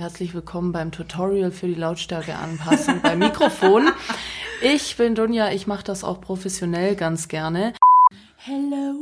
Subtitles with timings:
[0.00, 3.90] Herzlich willkommen beim Tutorial für die Lautstärkeanpassung beim Mikrofon.
[4.62, 7.74] Ich bin Dunja, ich mache das auch professionell ganz gerne.
[8.36, 8.94] Hello.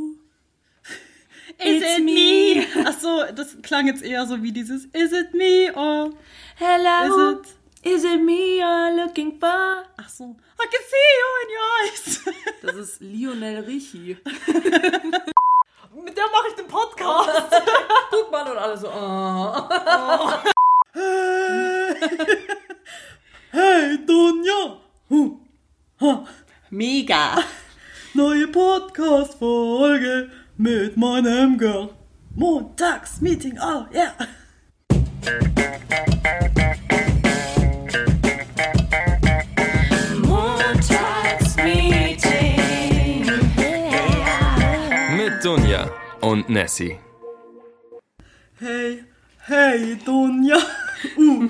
[1.59, 2.65] Is it me?
[2.83, 6.13] Ach so, das klang jetzt eher so wie dieses Is it me or
[6.55, 7.41] Hello.
[7.41, 7.45] is
[7.83, 9.83] it Is it me you're looking for?
[9.97, 10.23] Ach so,
[10.59, 12.21] I can see you in your eyes.
[12.63, 14.17] Das ist Lionel Richie.
[15.93, 17.53] Mit der mache ich den Podcast.
[18.09, 18.87] Guck mal und alle so.
[18.87, 20.51] Oh.
[23.51, 24.77] Hey Dunja.
[25.09, 25.29] Huh.
[26.01, 26.25] Ha.
[26.71, 27.43] Mega.
[28.13, 31.89] Neue Podcast Folge mit meinem Girl.
[32.35, 33.57] Montagsmeeting.
[33.61, 34.13] Oh yeah.
[40.25, 43.25] Montagsmeeting.
[45.15, 45.87] Mit Dunja
[46.21, 46.97] und Nessie.
[48.59, 49.03] Hey,
[49.45, 50.57] hey, Donja.
[51.17, 51.49] Uh,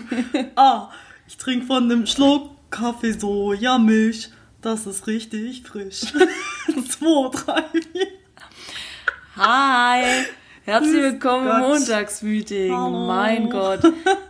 [0.56, 0.90] ah,
[1.28, 4.30] ich trinke von einem Schluck Kaffee Sojamilch.
[4.62, 6.02] Das ist richtig frisch.
[6.90, 8.08] Zwei, drei, vier.
[9.38, 10.25] Hi.
[10.64, 11.59] Herzlich Grüß willkommen im.
[11.59, 12.75] Montagsmeeting.
[12.75, 13.08] Hallo.
[13.08, 13.80] Mein Gott.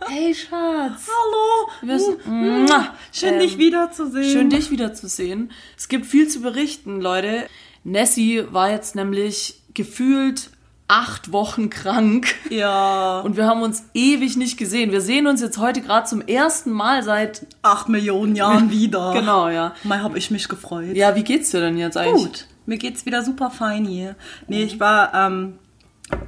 [0.06, 1.08] Hey Schatz.
[1.08, 1.68] Hallo.
[1.82, 2.94] Wir Uh, uh, Mua.
[3.12, 4.32] Schön, Ähm, dich wiederzusehen.
[4.32, 5.50] Schön, dich wiederzusehen.
[5.76, 7.48] Es gibt viel zu berichten, Leute.
[7.82, 10.50] Nessie war jetzt nämlich gefühlt
[10.88, 12.34] acht Wochen krank.
[12.50, 14.90] Ja, Und wir haben uns ewig nicht gesehen.
[14.90, 17.46] Wir sehen uns jetzt heute gerade zum ersten Mal seit.
[17.62, 19.12] acht Millionen Jahren wieder.
[19.12, 19.74] Genau, ja.
[19.84, 20.96] Mal habe ich mich gefreut.
[20.96, 22.14] Ja, wie geht's dir denn jetzt eigentlich?
[22.24, 24.16] Gut, mir geht's wieder super fein hier.
[24.46, 25.58] Nee, ich war, ähm,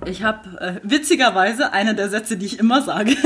[0.04, 3.16] ich habe äh, witzigerweise einer der Sätze, die ich immer sage.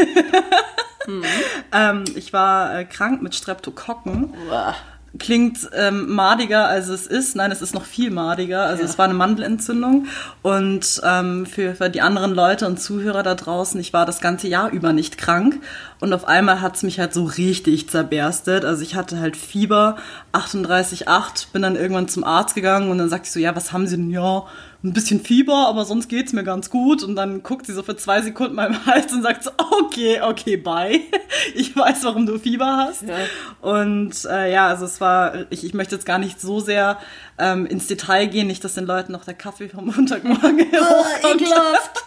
[1.72, 4.32] ähm, ich war äh, krank mit Streptokokken.
[4.50, 4.74] Uah.
[5.18, 7.36] Klingt ähm, madiger, als es ist.
[7.36, 8.62] Nein, es ist noch viel madiger.
[8.62, 10.06] Also es war eine Mandelentzündung.
[10.42, 14.48] Und ähm, für, für die anderen Leute und Zuhörer da draußen, ich war das ganze
[14.48, 15.60] Jahr über nicht krank.
[16.00, 18.64] Und auf einmal hat's mich halt so richtig zerberstet.
[18.64, 19.96] Also ich hatte halt Fieber,
[20.32, 23.86] 38,8, bin dann irgendwann zum Arzt gegangen und dann sagte ich so, ja, was haben
[23.86, 24.10] Sie denn?
[24.10, 24.44] Ja,
[24.84, 27.02] ein bisschen Fieber, aber sonst geht's mir ganz gut.
[27.02, 29.50] Und dann guckt sie so für zwei Sekunden meinem Hals und sagt so,
[29.82, 31.00] okay, okay, bye.
[31.56, 33.02] Ich weiß, warum du Fieber hast.
[33.02, 33.16] Ja.
[33.60, 36.98] Und äh, ja, also es war, ich, ich möchte jetzt gar nicht so sehr
[37.38, 41.40] ähm, ins Detail gehen, nicht, dass den Leuten noch der Kaffee vom Montagmorgen hochkommt.
[41.42, 42.04] Ekelhaft.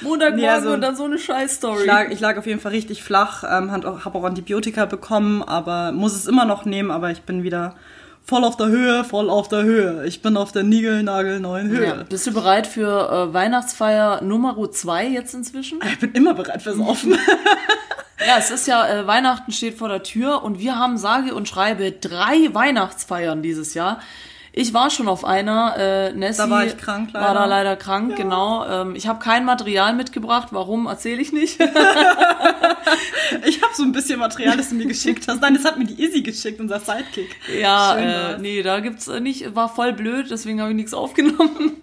[0.00, 1.80] Montagmorgen Nee, also- und dann so eine Scheißstory.
[1.80, 4.86] Ich lag, ich lag auf jeden Fall richtig flach, ähm, habe auch, hab auch Antibiotika
[4.86, 7.74] bekommen, aber muss es immer noch nehmen, aber ich bin wieder
[8.24, 10.06] voll auf der Höhe, voll auf der Höhe.
[10.06, 11.86] Ich bin auf der niegelnagelneuen Höhe.
[11.86, 12.02] Ja.
[12.08, 15.80] Bist du bereit für äh, Weihnachtsfeier Nummer 2 jetzt inzwischen?
[15.84, 17.18] Ich bin immer bereit fürs Offen.
[18.26, 21.48] Ja, es ist ja, äh, Weihnachten steht vor der Tür und wir haben sage und
[21.48, 24.00] schreibe drei Weihnachtsfeiern dieses Jahr.
[24.54, 27.46] Ich war schon auf einer, äh, Nessie Da war ich krank, war da leider.
[27.46, 28.66] leider krank, genau.
[28.66, 31.58] Ähm, ich habe kein Material mitgebracht, warum, erzähle ich nicht.
[33.46, 35.40] Ich habe so ein bisschen Material, das du mir geschickt hast.
[35.40, 37.34] Nein, das hat mir die Izzy geschickt, unser Sidekick.
[37.58, 40.92] ja, Schön äh, nee, da gibt's äh, nicht, war voll blöd, deswegen habe ich nichts
[40.92, 41.82] aufgenommen.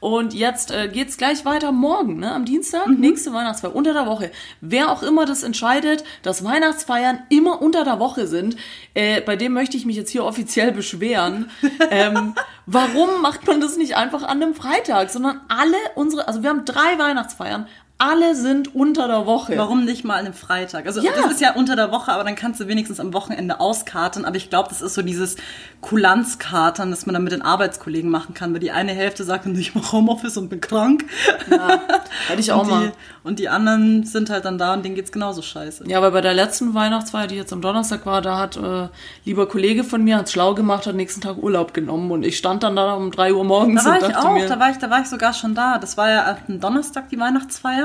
[0.00, 2.32] Und jetzt äh, geht's gleich weiter morgen, ne?
[2.32, 3.00] Am Dienstag, Mhm.
[3.00, 4.30] nächste Weihnachtsfeier, unter der Woche.
[4.60, 8.56] Wer auch immer das entscheidet, dass Weihnachtsfeiern immer unter der Woche sind,
[8.94, 11.50] äh, bei dem möchte ich mich jetzt hier offiziell beschweren.
[11.90, 12.34] ähm,
[12.66, 16.64] warum macht man das nicht einfach an einem Freitag, sondern alle unsere, also wir haben
[16.64, 17.66] drei Weihnachtsfeiern,
[17.98, 19.56] alle sind unter der Woche.
[19.56, 20.84] Warum nicht mal an einem Freitag?
[20.86, 21.12] Also Ja.
[21.16, 24.24] das ist ja unter der Woche, aber dann kannst du wenigstens am Wochenende auskarten.
[24.24, 25.36] Aber ich glaube, das ist so dieses
[25.80, 29.74] Kulanzkartern, das man dann mit den Arbeitskollegen machen kann, weil die eine Hälfte sagt, ich
[29.76, 31.04] mache Homeoffice und bin krank.
[32.28, 32.86] Hätte ich auch und, mal.
[32.88, 32.92] die,
[33.28, 35.84] und die anderen sind halt dann da und denen geht's genauso scheiße.
[35.86, 38.88] Ja, weil bei der letzten Weihnachtsfeier, die jetzt am Donnerstag war, da hat äh,
[39.24, 42.64] lieber Kollege von mir, hat schlau gemacht, hat nächsten Tag Urlaub genommen und ich stand
[42.64, 45.00] dann da um drei Uhr morgens Da war ich auch, da war ich, da war
[45.00, 45.78] ich sogar schon da.
[45.78, 47.83] Das war ja am Donnerstag die Weihnachtsfeier.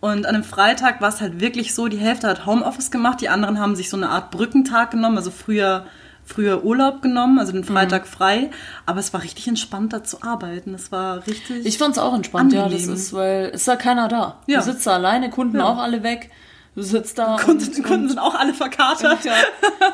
[0.00, 3.28] Und an einem Freitag war es halt wirklich so, die Hälfte hat Homeoffice gemacht, die
[3.28, 5.86] anderen haben sich so eine Art Brückentag genommen, also früher,
[6.24, 8.50] früher Urlaub genommen, also den Freitag frei.
[8.84, 10.74] Aber es war richtig entspannt, da zu arbeiten.
[10.74, 11.64] Es war richtig.
[11.64, 12.94] ich fand's auch entspannt, ja, das Angenehm.
[12.94, 14.38] ist, weil ist da keiner da.
[14.46, 14.58] Ja.
[14.58, 15.66] Du sitzt da alleine, Kunden Ja.
[15.66, 16.30] auch alle weg.
[16.74, 19.24] Du sitzt da Kunden, und, die Kunden sind auch alle verkatert.
[19.24, 19.34] Ja.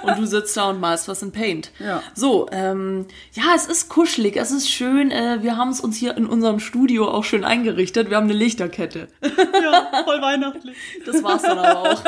[0.02, 1.72] Und du sitzt da und malst was in Paint.
[1.80, 2.02] Ja.
[2.14, 5.10] So, ähm, ja, es ist kuschelig, es ist schön.
[5.10, 8.10] Äh, wir haben es uns hier in unserem Studio auch schön eingerichtet.
[8.10, 9.08] Wir haben eine Lichterkette.
[9.22, 10.76] ja, voll weihnachtlich.
[11.04, 12.04] Das war's dann aber auch.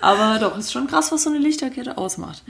[0.00, 2.44] Aber doch, ist schon krass, was so eine Lichterkette ausmacht.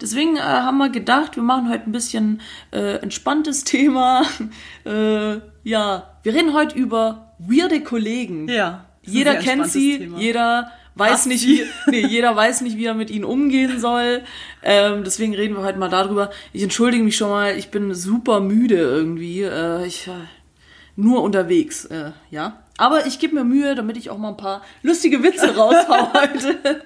[0.00, 2.40] Deswegen äh, haben wir gedacht, wir machen heute ein bisschen
[2.72, 4.22] äh, entspanntes Thema.
[4.86, 8.48] Äh, ja, wir reden heute über weirde Kollegen.
[8.48, 8.86] Ja.
[9.02, 10.18] Jeder kennt sie, Thema.
[10.18, 14.22] jeder weiß Hasst nicht, wie, nee, jeder weiß nicht, wie er mit ihnen umgehen soll.
[14.62, 16.30] Ähm, deswegen reden wir heute mal darüber.
[16.52, 19.42] Ich entschuldige mich schon mal, ich bin super müde irgendwie.
[19.42, 20.12] Äh, ich, äh,
[20.96, 22.61] nur unterwegs, äh, ja.
[22.82, 26.82] Aber ich gebe mir Mühe, damit ich auch mal ein paar lustige Witze raushau heute.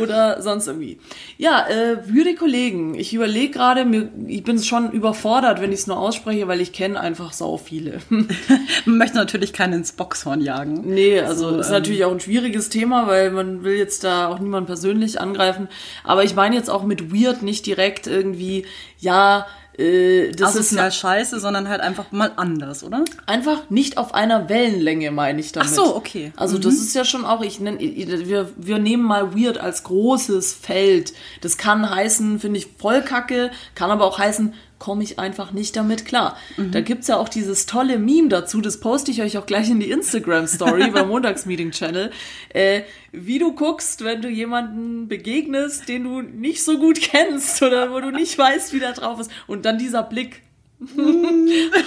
[0.00, 0.98] Oder sonst irgendwie.
[1.36, 5.86] Ja, äh, würde Kollegen, ich überlege gerade, mir- ich bin schon überfordert, wenn ich es
[5.86, 7.98] nur ausspreche, weil ich kenne einfach sau viele.
[8.08, 10.82] Man möchte natürlich keinen ins Boxhorn jagen.
[10.94, 14.28] Nee, also So, ist ähm, natürlich auch ein schwieriges Thema, weil man will jetzt da
[14.28, 15.68] auch niemanden persönlich angreifen.
[16.04, 18.64] Aber ich meine jetzt auch mit weird nicht direkt irgendwie,
[18.98, 19.46] ja,
[19.78, 23.04] äh, das ist Asozial scheiße, sondern halt einfach mal anders, oder?
[23.26, 25.70] einfach nicht auf einer Wellenlänge, meine ich damit.
[25.70, 26.32] Ach so, okay.
[26.36, 30.54] Also das ist ja schon auch, ich nenn, wir, wir nehmen mal weird als großes
[30.54, 31.12] Feld.
[31.40, 34.54] Das kann heißen, finde ich, voll kacke, kann aber auch heißen,
[34.84, 36.36] komme ich einfach nicht damit klar.
[36.58, 39.80] Da gibt's ja auch dieses tolle Meme dazu, das poste ich euch auch gleich in
[39.80, 42.10] die Instagram-Story beim Montagsmeeting-Channel,
[42.50, 47.92] äh, wie du guckst, wenn du jemanden begegnest, den du nicht so gut kennst oder
[47.92, 49.30] wo du nicht weißt, wie der drauf ist.
[49.46, 50.42] Und dann dieser Blick,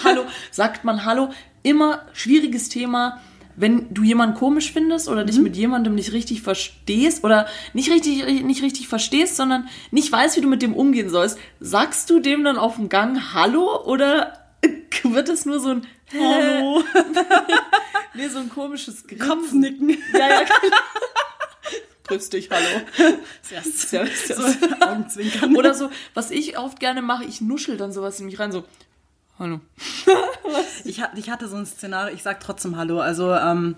[0.04, 1.30] Hallo, sagt man Hallo.
[1.62, 3.22] Immer schwieriges Thema,
[3.58, 8.24] wenn du jemanden komisch findest oder dich mit jemandem nicht richtig verstehst oder nicht richtig,
[8.44, 12.44] nicht richtig verstehst, sondern nicht weißt, wie du mit dem umgehen sollst, sagst du dem
[12.44, 14.34] dann auf dem Gang Hallo oder
[15.04, 16.84] wird es nur so ein Hallo.
[18.14, 19.28] Nee, so ein komisches Grinsen.
[19.30, 19.90] Kopfnicken.
[20.12, 20.76] Ja, ja, genau.
[22.08, 22.82] Grüß dich, hallo.
[23.44, 24.58] Servus, So, servus.
[24.82, 25.56] Augenzwinkern.
[25.56, 28.64] Oder so, was ich oft gerne mache, ich nuschel dann sowas in mich rein, so,
[29.40, 29.60] hallo.
[30.86, 33.02] Ich, ich hatte so ein Szenario, ich sag trotzdem Hallo.
[33.02, 33.76] Also, ähm,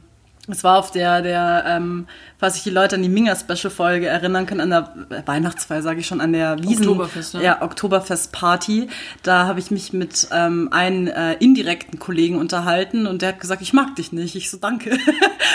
[0.47, 2.07] es war auf der, der, ähm,
[2.37, 4.69] falls sich die Leute an die Minga-Special-Folge erinnern können, an
[5.09, 6.87] der Weihnachtsfeier, sage ich schon, an der Wiesen.
[6.87, 7.43] Oktoberfest, ne?
[7.43, 8.89] Ja, Oktoberfest-Party.
[9.23, 13.61] Da habe ich mich mit ähm, einem äh, indirekten Kollegen unterhalten und der hat gesagt,
[13.61, 14.35] ich mag dich nicht.
[14.35, 14.97] Ich so, danke.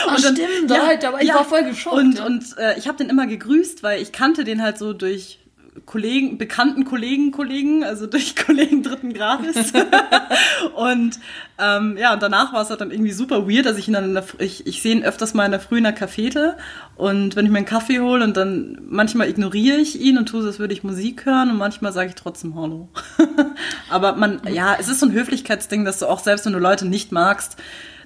[0.08, 2.26] Ach, stimmt, da halt, aber ich war voll geschockt, Und, ja.
[2.26, 5.38] und äh, ich habe den immer gegrüßt, weil ich kannte den halt so durch
[5.86, 9.72] Kollegen, bekannten Kollegen, Kollegen, also durch Kollegen dritten Grades.
[10.74, 11.18] und
[11.58, 14.04] ähm, ja, und danach war es halt dann irgendwie super weird, dass ich ihn dann
[14.04, 16.56] in der, ich, ich sehe ihn öfters mal in der Früh in der Cafete
[16.96, 20.42] und wenn ich mir einen Kaffee hole und dann manchmal ignoriere ich ihn und tue
[20.42, 22.88] so, als würde ich Musik hören und manchmal sage ich trotzdem Hallo.
[23.90, 26.86] Aber man, ja, es ist so ein Höflichkeitsding, dass du auch selbst, wenn du Leute
[26.86, 27.56] nicht magst,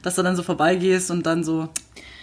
[0.02, 1.68] dass du dann so vorbeigehst und dann so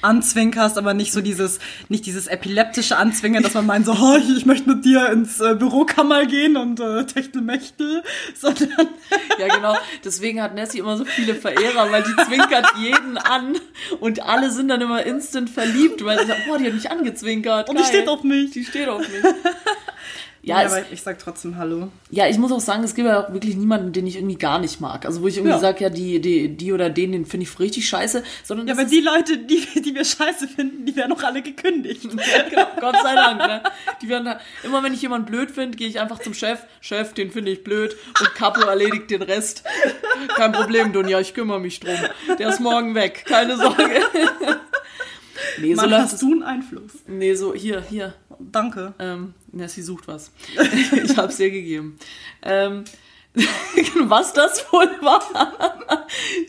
[0.06, 1.60] anzwinkerst, aber nicht so dieses,
[1.90, 5.56] nicht dieses epileptische Anzwingen, dass man meint so, oh, ich, möchte mit dir ins äh,
[5.56, 8.04] Bürokammer gehen und äh, Techtelmechtel,
[8.40, 8.88] sondern
[9.40, 9.75] Ja, genau.
[10.04, 13.57] Deswegen hat Nessie immer so viele Verehrer, weil die zwinkert jeden an
[14.00, 17.69] und alle sind dann immer instant verliebt, weil sie sagen, boah, die hat mich angezwinkert.
[17.69, 17.92] Und die geil.
[17.92, 18.51] steht auf mich.
[18.51, 19.24] Die steht auf mich.
[20.45, 21.89] ja, Ja, es, aber ich sag trotzdem Hallo.
[22.12, 24.59] ja, ich muss auch sagen, es gibt ja auch wirklich niemanden, den ich irgendwie gar
[24.59, 25.06] nicht mag.
[25.06, 25.59] Also wo ich irgendwie Ja.
[25.59, 28.83] sage, ja, die, die, die oder den, den finde ich richtig scheiße, sondern Ja, aber
[28.86, 32.03] die Leute, die, die wir scheiße finden, die werden doch alle gekündigt.
[32.15, 33.63] Ja, genau, Gott sei Dank, ne?
[34.01, 36.59] Die werden da, immer wenn ich jemanden blöd finde, gehe ich einfach zum Chef.
[36.81, 37.95] Chef, den finde ich blöd.
[38.19, 39.63] Und Capo erledigt den Rest.
[40.36, 41.95] Kein Problem, Dunja, ich kümmere mich drum.
[42.39, 43.89] Der ist morgen weg, keine Sorge.
[45.59, 46.91] Nee, so Mann, hast du einen Einfluss.
[47.07, 48.13] Nee, so, hier, hier.
[48.40, 48.94] Danke.
[49.00, 50.32] Ähm, Nessie sucht was.
[51.04, 51.98] ich hab's dir gegeben.
[52.42, 52.86] Ähm,
[54.08, 55.22] was das wohl war?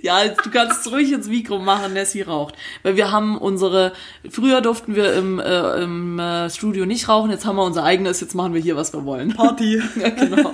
[0.02, 2.54] ja, du kannst es ruhig ins Mikro machen, Nessie raucht.
[2.82, 3.92] Weil wir haben unsere,
[4.28, 8.20] früher durften wir im, äh, im äh, Studio nicht rauchen, jetzt haben wir unser eigenes,
[8.20, 9.34] jetzt machen wir hier, was wir wollen.
[9.34, 9.82] Party.
[10.00, 10.52] ja, genau.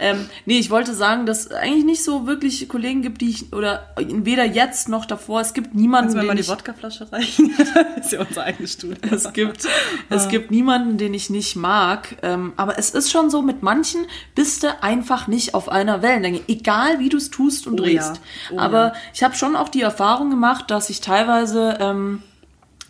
[0.00, 3.52] Ähm, nee, ich wollte sagen, dass es eigentlich nicht so wirklich Kollegen gibt, die ich,
[3.52, 7.12] oder weder jetzt noch davor, es gibt niemanden, Kannst mir mal den die ich, Wodkaflasche
[7.12, 7.54] reichen?
[7.96, 8.96] das ist ja unser eigenes Studio.
[9.10, 9.68] es gibt,
[10.08, 12.16] es gibt niemanden, den ich nicht mag.
[12.22, 16.40] Ähm, aber es ist schon so, mit manchen bist du einfach nicht auf einer Wellenlänge.
[16.48, 18.16] Egal wie du es tust und Oh drehst.
[18.16, 18.56] ja.
[18.56, 18.92] Oh aber ja.
[19.14, 22.22] ich habe schon auch die Erfahrung gemacht, dass ich teilweise ähm,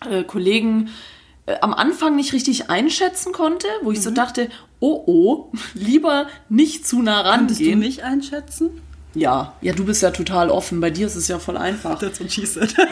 [0.08, 0.90] äh, Kollegen
[1.46, 4.02] äh, am Anfang nicht richtig einschätzen konnte, wo ich Mhm.
[4.02, 4.48] so dachte,
[4.80, 7.78] oh oh, lieber nicht zu nah Kannst du rangehen.
[7.78, 8.82] mich einschätzen?
[9.14, 10.80] Ja, ja, du bist ja total offen.
[10.80, 11.98] Bei dir ist es ja voll einfach.
[11.98, 12.74] That's what she said.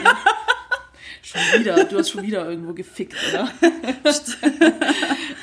[1.21, 3.51] Schon wieder, du hast schon wieder irgendwo gefickt, oder?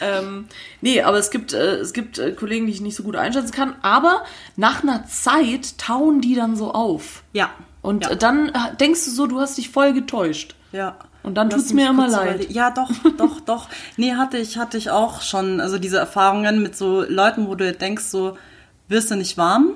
[0.01, 0.47] ähm,
[0.81, 3.53] nee, aber es gibt, äh, es gibt äh, Kollegen, die ich nicht so gut einschätzen
[3.53, 4.25] kann, aber
[4.57, 7.23] nach einer Zeit tauen die dann so auf.
[7.35, 7.53] Ja.
[7.83, 8.11] Und ja.
[8.11, 10.57] äh, dann äh, denkst du so, du hast dich voll getäuscht.
[10.73, 10.97] Ja.
[11.27, 12.51] Und dann Lass tut's mir immer leid.
[12.53, 13.69] Ja, doch, doch, doch.
[13.97, 15.61] Nee, hatte ich, hatte ich auch schon.
[15.61, 18.39] Also diese Erfahrungen mit so Leuten, wo du denkst, so,
[18.87, 19.73] wirst du nicht warm?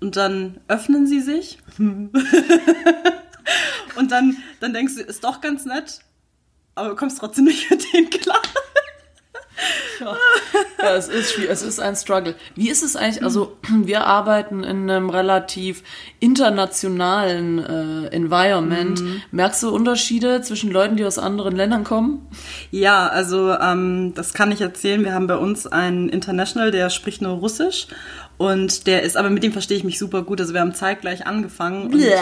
[0.00, 1.58] Und dann öffnen sie sich.
[3.96, 5.98] Und dann, dann denkst du, ist doch ganz nett,
[6.76, 8.40] aber du kommst trotzdem nicht mit denen klar.
[10.78, 12.34] Ja, es ist schwierig, es ist ein Struggle.
[12.56, 15.82] Wie ist es eigentlich, also wir arbeiten in einem relativ
[16.20, 19.02] internationalen äh, Environment.
[19.30, 22.26] Merkst du Unterschiede zwischen Leuten, die aus anderen Ländern kommen?
[22.70, 25.04] Ja, also ähm, das kann ich erzählen.
[25.04, 27.86] Wir haben bei uns einen International, der spricht nur Russisch
[28.36, 30.40] Und der ist, aber mit dem verstehe ich mich super gut.
[30.40, 31.90] Also wir haben zeitgleich angefangen.
[31.90, 32.14] Bleh.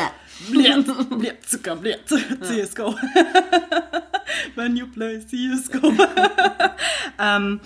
[0.51, 0.87] Blät,
[1.19, 2.01] blät, Zucker, blät,
[2.41, 2.95] CSGO.
[4.55, 5.93] When you play CSGO.
[7.21, 7.61] ähm,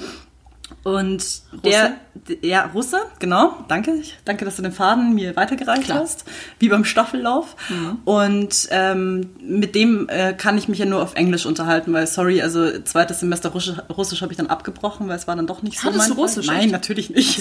[0.82, 1.24] und
[1.64, 1.94] der,
[2.28, 4.02] d- ja, Russe, genau, danke.
[4.24, 6.00] Danke, dass du den Faden mir weitergereicht Klar.
[6.00, 6.24] hast,
[6.60, 7.56] wie beim Staffellauf.
[8.04, 12.40] Und ähm, mit dem äh, kann ich mich ja nur auf Englisch unterhalten, weil, sorry,
[12.42, 15.78] also zweites Semester Russisch, Russisch habe ich dann abgebrochen, weil es war dann doch nicht
[15.78, 16.22] so Hattest mein du.
[16.22, 16.72] Russisch, Nein, echt?
[16.72, 17.38] natürlich nicht.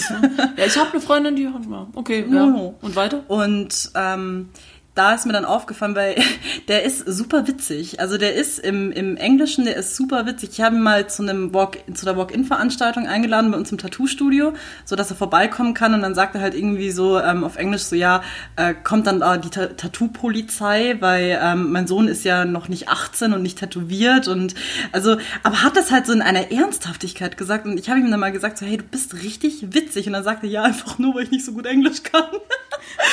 [0.56, 1.86] Ja, ich habe eine Freundin, die hat mal.
[1.94, 2.44] Okay, ja.
[2.46, 2.74] Oh.
[2.80, 3.22] Und weiter?
[3.28, 4.48] Und ähm,
[4.96, 6.16] da ist mir dann aufgefallen, weil
[6.68, 8.00] der ist super witzig.
[8.00, 10.50] Also der ist im, im Englischen, der ist super witzig.
[10.54, 14.54] Ich habe ihn mal zu einem Walk, zu der Walk-In-Veranstaltung eingeladen bei uns im Tattoo-Studio,
[14.84, 15.94] so dass er vorbeikommen kann.
[15.94, 18.22] Und dann sagt er halt irgendwie so ähm, auf Englisch so, ja,
[18.56, 22.88] äh, kommt dann da die Ta Tattoo-Polizei, weil ähm, mein Sohn ist ja noch nicht
[22.88, 24.28] 18 und nicht tätowiert.
[24.28, 24.54] Und
[24.92, 27.66] also, aber hat das halt so in einer Ernsthaftigkeit gesagt.
[27.66, 30.06] Und ich habe ihm dann mal gesagt, so, hey, du bist richtig witzig.
[30.06, 32.24] Und dann sagte er, ja, einfach nur, weil ich nicht so gut Englisch kann.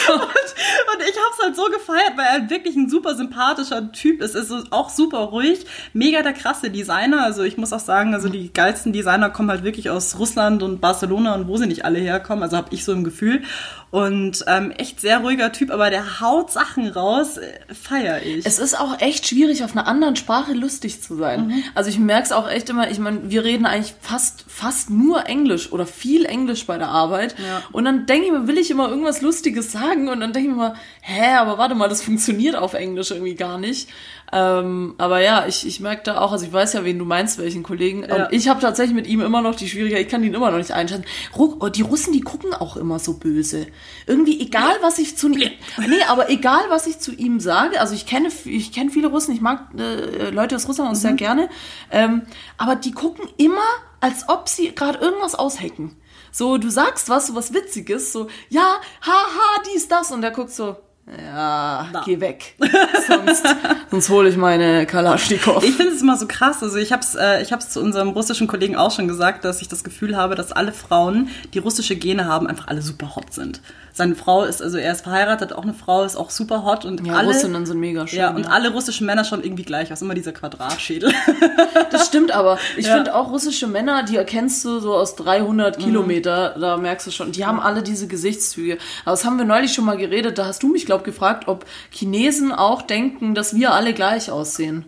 [0.07, 4.21] Und, und ich habe es halt so gefeiert, weil er wirklich ein super sympathischer Typ
[4.21, 4.35] ist.
[4.35, 7.23] Ist so auch super ruhig, mega der krasse Designer.
[7.23, 10.81] Also ich muss auch sagen, also die geilsten Designer kommen halt wirklich aus Russland und
[10.81, 12.43] Barcelona und wo sie nicht alle herkommen.
[12.43, 13.43] Also habe ich so im Gefühl.
[13.93, 18.43] Und ähm, echt sehr ruhiger Typ, aber der haut Sachen raus, äh, feier ich.
[18.43, 21.45] Es ist auch echt schwierig, auf einer anderen Sprache lustig zu sein.
[21.45, 21.63] Mhm.
[21.75, 25.27] Also ich merke es auch echt immer, ich meine, wir reden eigentlich fast, fast nur
[25.27, 27.35] Englisch oder viel Englisch bei der Arbeit.
[27.37, 27.61] Ja.
[27.71, 30.55] Und dann denke ich mir, will ich immer irgendwas Lustiges sagen und dann denke ich
[30.55, 33.87] mir mal, hä, aber warte mal, das funktioniert auf Englisch irgendwie gar nicht.
[34.33, 37.37] Ähm, aber ja, ich, ich merke da auch, also ich weiß ja, wen du meinst,
[37.37, 38.03] welchen Kollegen.
[38.03, 38.15] Ja.
[38.15, 40.57] Und ich habe tatsächlich mit ihm immer noch die Schwierigkeit, ich kann ihn immer noch
[40.57, 41.05] nicht einschätzen.
[41.37, 43.67] Oh, die Russen, die gucken auch immer so böse.
[44.07, 45.49] Irgendwie egal, was ich zu nee,
[46.09, 47.79] aber egal, was ich zu ihm sage.
[47.79, 51.13] Also ich kenne ich kenne viele Russen, ich mag äh, Leute aus Russland auch sehr
[51.13, 51.47] gerne.
[51.91, 52.23] Ähm,
[52.57, 53.61] aber die gucken immer,
[54.01, 55.95] als ob sie gerade irgendwas aushacken.
[56.31, 60.49] So, du sagst was, so was Witziges, so, ja, haha, dies, das, und der guckt
[60.49, 60.75] so,
[61.17, 62.55] ja, geh weg.
[63.07, 63.45] sonst
[63.91, 65.63] sonst hole ich meine Kalaschnikow.
[65.63, 66.63] Ich finde es immer so krass.
[66.63, 69.61] Also ich habe es äh, ich hab's zu unserem russischen Kollegen auch schon gesagt, dass
[69.61, 73.33] ich das Gefühl habe, dass alle Frauen, die russische Gene haben, einfach alle super hot
[73.33, 73.61] sind.
[73.95, 77.05] Seine Frau ist, also er ist verheiratet, auch eine Frau, ist auch super hot und
[77.05, 77.27] ja, alle...
[77.27, 78.17] Russinnen sind mega schön.
[78.17, 80.01] ja, und alle russischen Männer schauen irgendwie gleich aus.
[80.01, 81.13] Immer dieser Quadratschädel.
[81.91, 82.57] Das stimmt aber.
[82.75, 82.95] Ich Ja.
[82.95, 85.83] finde auch russische Männer, die erkennst du so aus 300 Mhm.
[85.83, 88.79] Kilometer, da merkst du schon, die haben alle diese Gesichtszüge.
[89.05, 91.65] Aber das haben wir neulich schon mal geredet, da hast du mich, glaub gefragt, ob
[91.89, 94.85] Chinesen auch denken, dass wir alle gleich aussehen.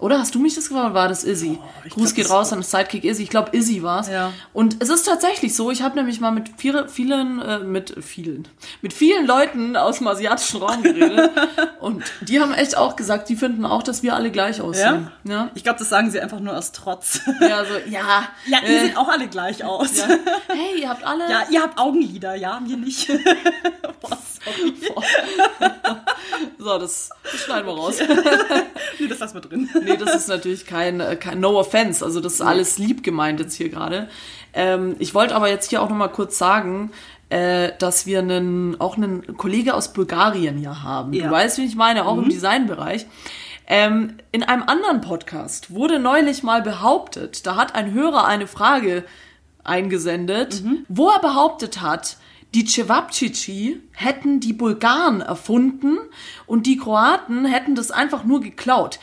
[0.00, 0.94] Oder hast du mich das gefragt?
[0.94, 1.58] War das Izzy?
[1.84, 3.22] ich Gruß glaub, geht raus an Sidekick Izzy.
[3.22, 4.08] Ich glaube, Izzy war's.
[4.08, 4.32] Ja.
[4.52, 8.48] Und es ist tatsächlich so, ich habe nämlich mal mit viele, vielen, äh, mit vielen,
[8.80, 11.30] mit vielen Leuten aus dem asiatischen Raum geredet.
[11.80, 15.10] und die haben echt auch gesagt, die finden auch, dass wir alle gleich aussehen.
[15.24, 15.50] Ja.
[15.54, 17.20] Ich glaube, das sagen sie einfach nur aus Trotz.
[17.40, 18.28] Ja, so, ja.
[18.46, 19.98] Ja, ihr äh, seht auch alle gleich aus.
[19.98, 20.08] ja.
[20.48, 21.30] Hey, ihr habt alle.
[21.30, 23.08] Ja, ihr habt Augenlider, ja, wir nicht.
[24.00, 24.74] Boah, sorry.
[26.58, 27.98] So, das, das schneiden wir raus.
[28.98, 29.68] Nee, das lassen wir drin.
[29.82, 32.04] nee, das ist natürlich kein, äh, kein No Offense.
[32.04, 34.08] Also, das ist alles lieb gemeint jetzt hier gerade.
[34.52, 36.90] Ähm, ich wollte aber jetzt hier auch nochmal kurz sagen,
[37.30, 41.12] äh, dass wir einen, auch einen Kollege aus Bulgarien hier haben.
[41.12, 41.26] Ja.
[41.26, 43.06] Du weißt, wie ich meine, auch im Designbereich.
[43.66, 49.04] Ähm, in einem anderen Podcast wurde neulich mal behauptet, da hat ein Hörer eine Frage
[49.62, 52.16] eingesendet, wo er behauptet hat,
[52.52, 55.98] die Cevapcici hätten die Bulgaren erfunden
[56.46, 58.98] und die Kroaten hätten das einfach nur geklaut.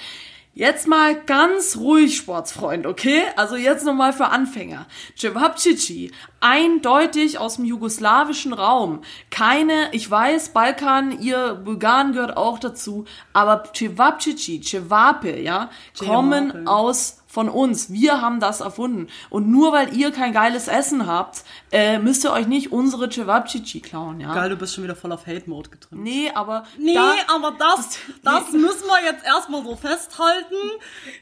[0.57, 3.21] Jetzt mal ganz ruhig, Sportsfreund, okay?
[3.35, 4.87] Also jetzt nochmal für Anfänger.
[5.15, 9.01] Cevapcici, eindeutig aus dem jugoslawischen Raum.
[9.29, 17.21] Keine, ich weiß, Balkan, ihr Bulgaren gehört auch dazu, aber Cevapcici, Cevape, ja, kommen aus
[17.37, 17.91] von uns.
[17.91, 19.09] Wir haben das erfunden.
[19.29, 23.79] Und nur weil ihr kein geiles Essen habt, äh, müsst ihr euch nicht unsere Cevapcici
[23.79, 24.33] klauen, ja?
[24.33, 26.01] Geil, du bist schon wieder voll auf Hate-Mode getrimmt.
[26.03, 30.55] Nee, aber Nee, da, aber das, das müssen wir jetzt erstmal so festhalten.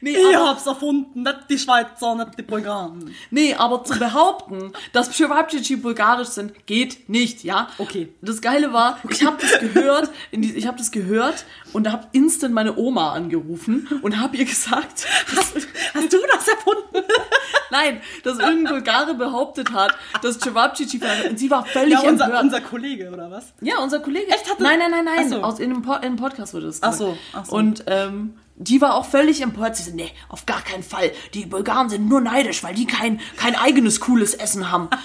[0.00, 3.14] Nee, Ihr aber- habt's erfunden, nicht die Schweizer, nicht die Bulgaren.
[3.30, 7.68] Nee, aber zu behaupten, dass Cevapcici bulgarisch sind, geht nicht, ja?
[7.76, 8.08] Okay.
[8.22, 11.44] Das Geile war, ich habe das gehört, in die, ich habe das gehört
[11.76, 15.06] und habe instant meine Oma angerufen und habe ihr gesagt,
[15.36, 15.54] Hast,
[15.94, 17.06] hast du das erfunden?
[17.70, 22.42] nein, dass irgendein Bulgare behauptet hat, dass Cevapcici und sie war völlig Ja, unser, empört.
[22.44, 23.52] unser Kollege, oder was?
[23.60, 24.28] Ja, unser Kollege.
[24.28, 24.50] Echt?
[24.50, 25.18] Hat er- nein, nein, nein, nein.
[25.26, 25.42] Ach so.
[25.42, 27.10] Aus, in, einem po in einem Podcast wurde das Ach gesagt.
[27.10, 27.56] so, ach so.
[27.56, 29.76] Und ähm, die war auch völlig empört.
[29.76, 31.12] Sie so, nee, auf gar keinen Fall.
[31.34, 34.88] Die Bulgaren sind nur neidisch, weil die kein, kein eigenes cooles Essen haben.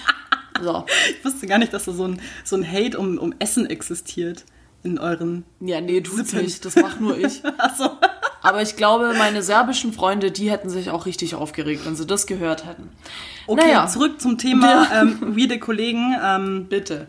[0.62, 0.84] So.
[1.10, 4.44] Ich wusste gar nicht, dass da so ein, so ein Hate um, um Essen existiert
[4.82, 5.44] in euren.
[5.60, 6.44] Ja, nee, tut's Sippen.
[6.44, 6.64] nicht.
[6.64, 7.42] Das mach nur ich.
[7.58, 7.90] Achso.
[8.42, 12.26] Aber ich glaube, meine serbischen Freunde, die hätten sich auch richtig aufgeregt, wenn sie das
[12.26, 12.88] gehört hätten.
[13.46, 13.86] Okay, Naja.
[13.86, 16.16] zurück zum Thema ähm, weirde Kollegen.
[16.22, 17.06] Ähm, Bitte.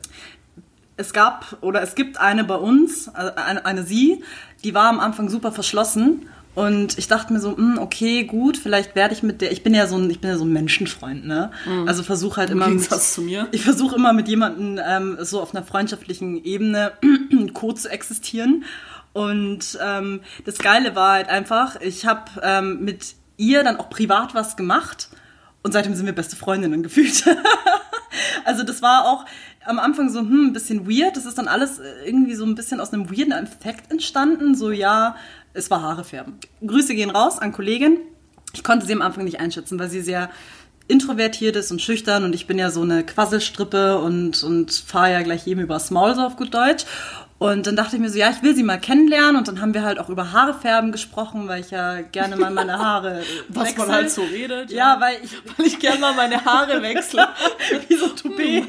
[0.98, 4.24] es gab oder es gibt eine bei uns, äh, eine, eine sie,
[4.64, 6.30] die war am Anfang super verschlossen.
[6.56, 9.74] Und ich dachte mir so, hm, okay, gut, vielleicht werde ich mit der, ich bin
[9.74, 11.52] ja so ein, ich bin ja so ein Menschenfreund, ne?
[11.88, 13.48] Also versuche halt immer mit, zu mir.
[13.52, 16.94] ich versuche immer mit jemandem ähm, so auf einer freundschaftlichen Ebene
[17.54, 18.66] co zu existieren.
[19.14, 24.36] Und ähm, das Geile war halt einfach, ich habe ähm, mit ihr dann auch privat
[24.36, 25.10] was gemacht
[25.64, 27.24] und seitdem sind wir beste Freundinnen gefühlt.
[28.46, 29.26] also das war auch
[29.66, 31.16] am Anfang so hm, ein bisschen weird.
[31.16, 34.56] Das ist dann alles irgendwie so ein bisschen aus einem weirden Effekt entstanden.
[34.56, 35.16] So ja,
[35.54, 36.36] es war Haare färben.
[36.66, 37.98] Grüße gehen raus an Kollegin.
[38.54, 40.30] Ich konnte sie am Anfang nicht einschätzen, weil sie sehr
[40.88, 45.22] introvertiert ist und schüchtern und ich bin ja so eine Quasselstrippe und, und fahre ja
[45.22, 46.86] gleich jedem übers Maul, so auf gut Deutsch.
[47.40, 49.74] Und dann dachte ich mir so, ja, ich will sie mal kennenlernen und dann haben
[49.74, 53.80] wir halt auch über Haarefärben gesprochen, weil ich ja gerne mal meine Haare Was wechsel.
[53.80, 54.72] man halt so redet.
[54.72, 57.28] Ja, weil ich, weil ich gerne mal meine Haare wechsle.
[57.90, 58.64] wie so ein Toupet.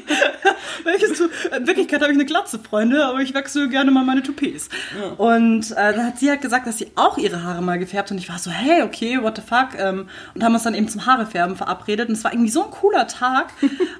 [0.83, 1.19] Welches
[1.57, 4.67] In Wirklichkeit habe ich eine Glatze, Freunde, aber ich wechsle gerne mal meine Toupets.
[5.17, 8.17] Und äh, dann hat sie halt gesagt, dass sie auch ihre Haare mal gefärbt und
[8.17, 9.69] ich war so, hey, okay, what the fuck?
[9.79, 12.71] Ähm, und haben uns dann eben zum Haarefärben verabredet und es war irgendwie so ein
[12.71, 13.53] cooler Tag.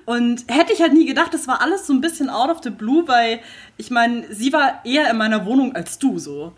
[0.05, 2.72] und hätte ich halt nie gedacht, das war alles so ein bisschen out of the
[2.72, 3.39] blue, weil
[3.77, 6.53] ich meine, sie war eher in meiner Wohnung als du so.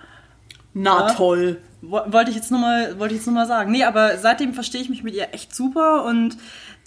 [0.74, 1.14] Na Ja.
[1.14, 1.62] toll.
[1.82, 3.72] Wo- Wollte ich jetzt nur mal, wollte ich jetzt nur mal sagen.
[3.72, 6.38] Nee, aber seitdem verstehe ich mich mit ihr echt super und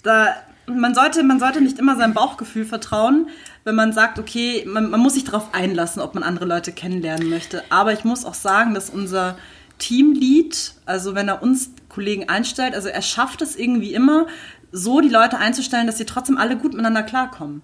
[0.03, 0.27] da,
[0.67, 3.27] man sollte, man sollte nicht immer seinem Bauchgefühl vertrauen,
[3.63, 7.29] wenn man sagt, okay, man, man muss sich darauf einlassen, ob man andere Leute kennenlernen
[7.29, 7.63] möchte.
[7.69, 9.37] Aber ich muss auch sagen, dass unser
[9.79, 14.27] Teamlead, also wenn er uns Kollegen einstellt, also er schafft es irgendwie immer,
[14.71, 17.61] so die Leute einzustellen, dass sie trotzdem alle gut miteinander klarkommen.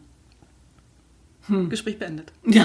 [1.69, 2.31] Gespräch beendet.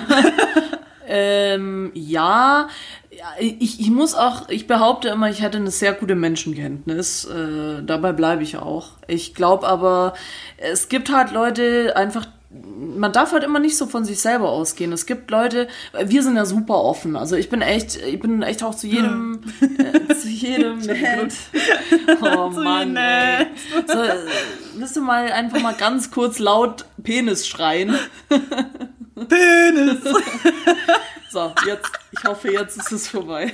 [1.04, 2.68] Ähm, ja,
[3.10, 7.24] Ja, ich, ich muss auch, ich behaupte immer, ich hätte eine sehr gute Menschenkenntnis.
[7.26, 8.92] Äh, dabei bleibe ich auch.
[9.08, 10.14] Ich glaube aber,
[10.56, 14.92] es gibt halt Leute einfach, man darf halt immer nicht so von sich selber ausgehen.
[14.92, 15.68] Es gibt Leute,
[16.04, 17.16] wir sind ja super offen.
[17.16, 21.32] Also ich bin echt, ich bin echt auch zu jedem, äh, zu jedem nett.
[22.20, 22.96] Oh Mann.
[22.96, 23.46] Ey.
[23.86, 24.16] So, äh,
[24.74, 27.96] willst du mal einfach mal ganz kurz laut Penis schreien?
[29.28, 29.98] Penis!
[31.30, 33.52] So, jetzt, ich hoffe, jetzt ist es vorbei.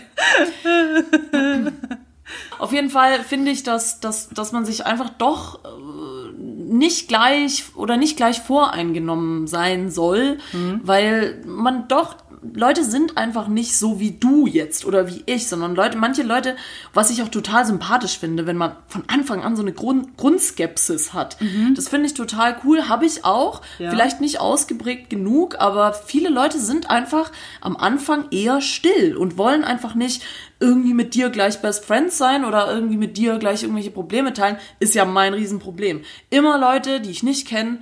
[2.59, 6.28] Auf jeden Fall finde ich, dass, dass, dass man sich einfach doch äh,
[6.69, 10.39] nicht gleich oder nicht gleich voreingenommen sein soll,
[10.83, 12.17] weil man doch
[12.55, 16.57] Leute sind einfach nicht so wie du jetzt oder wie ich, sondern Leute, manche Leute,
[16.95, 21.13] was ich auch total sympathisch finde, wenn man von Anfang an so eine Grund, Grundskepsis
[21.13, 21.37] hat.
[21.75, 23.63] Das finde ich total cool, habe ich auch.
[23.79, 23.91] Ja.
[23.91, 29.65] Vielleicht nicht ausgeprägt genug, aber viele Leute sind einfach am Anfang eher still und wollen
[29.65, 30.23] einfach nicht
[30.61, 34.59] irgendwie mit dir gleich Best Friends sein oder irgendwie mit dir gleich irgendwelche Probleme teilen,
[34.81, 36.03] ist ja mein Riesenproblem.
[36.31, 37.81] Immer Leute, die ich nicht kenne,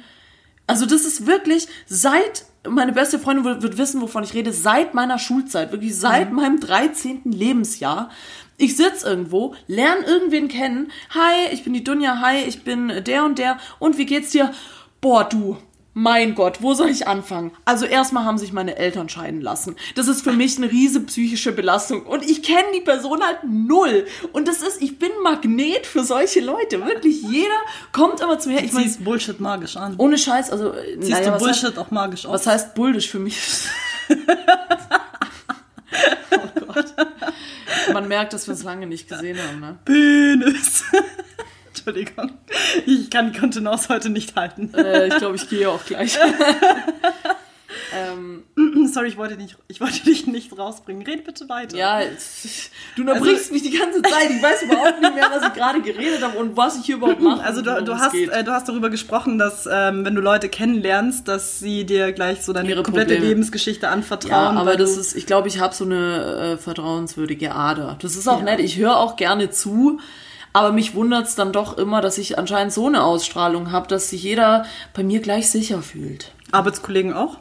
[0.66, 4.94] also das ist wirklich seit, meine beste Freundin wird, wird wissen, wovon ich rede, seit
[4.94, 7.22] meiner Schulzeit, wirklich seit meinem 13.
[7.24, 8.11] Lebensjahr.
[8.59, 10.90] Ich sitz irgendwo, lerne irgendwen kennen.
[11.11, 13.59] Hi, ich bin die Dunja, hi, ich bin der und der.
[13.79, 14.52] Und wie geht's dir?
[15.00, 15.59] Boah, du,
[15.98, 17.52] mein Gott, wo soll ich anfangen?
[17.64, 19.76] Also erstmal haben sich meine Eltern scheiden lassen.
[19.94, 22.04] Das ist für mich eine riese psychische Belastung.
[22.04, 24.06] Und ich kenne die Person halt null.
[24.32, 26.85] Und das ist, ich bin Magnet für solche Leute.
[26.85, 27.56] Wirklich, jeder
[27.92, 28.62] kommt immer zu mir.
[28.62, 29.94] Ich meine, Bullshit magisch an.
[29.96, 32.35] ohne Scheiß, also äh, Ziehst naja, du Bullshit Heißt, auch magisch auf.
[32.35, 33.40] was heißt bullisch für mich?
[36.30, 36.94] oh Gott.
[37.94, 39.78] Man merkt, dass wir es lange nicht gesehen haben, ne?
[39.87, 40.85] Penis.
[41.87, 42.33] Entschuldigung.
[42.85, 44.75] Ich kann die Kontenance heute nicht halten.
[44.75, 46.18] Äh, ich glaube, ich gehe auch gleich.
[47.94, 48.42] ähm,
[48.92, 51.07] Sorry, ich wollte, nicht, ich wollte dich nicht rausbringen.
[51.07, 51.77] Red bitte weiter.
[51.77, 52.01] ja,
[52.96, 54.31] du unterbrichst mich die ganze Zeit.
[54.31, 57.20] Ich weiß überhaupt nicht mehr, was ich gerade geredet habe und was ich hier überhaupt
[57.20, 57.44] mache.
[57.44, 61.29] Also du, du, hast, äh, du hast darüber gesprochen, dass ähm, wenn du Leute kennenlernst,
[61.29, 63.29] dass sie dir gleich so deine Ihre komplette Probleme.
[63.29, 64.57] Lebensgeschichte Ja, anvertrauen.
[64.57, 67.96] aber weil das ist, ich glaube, ich habe so eine äh, vertrauenswürdige Ader.
[68.01, 68.59] Das ist auch nett.
[68.59, 70.01] Ich höre auch gerne zu,
[70.57, 74.23] aber mich wundert's dann doch immer, dass ich anscheinend so eine Ausstrahlung habe, dass sich
[74.23, 74.64] jeder
[74.95, 76.33] bei mir gleich sicher fühlt.
[76.51, 77.37] Arbeitskollegen auch?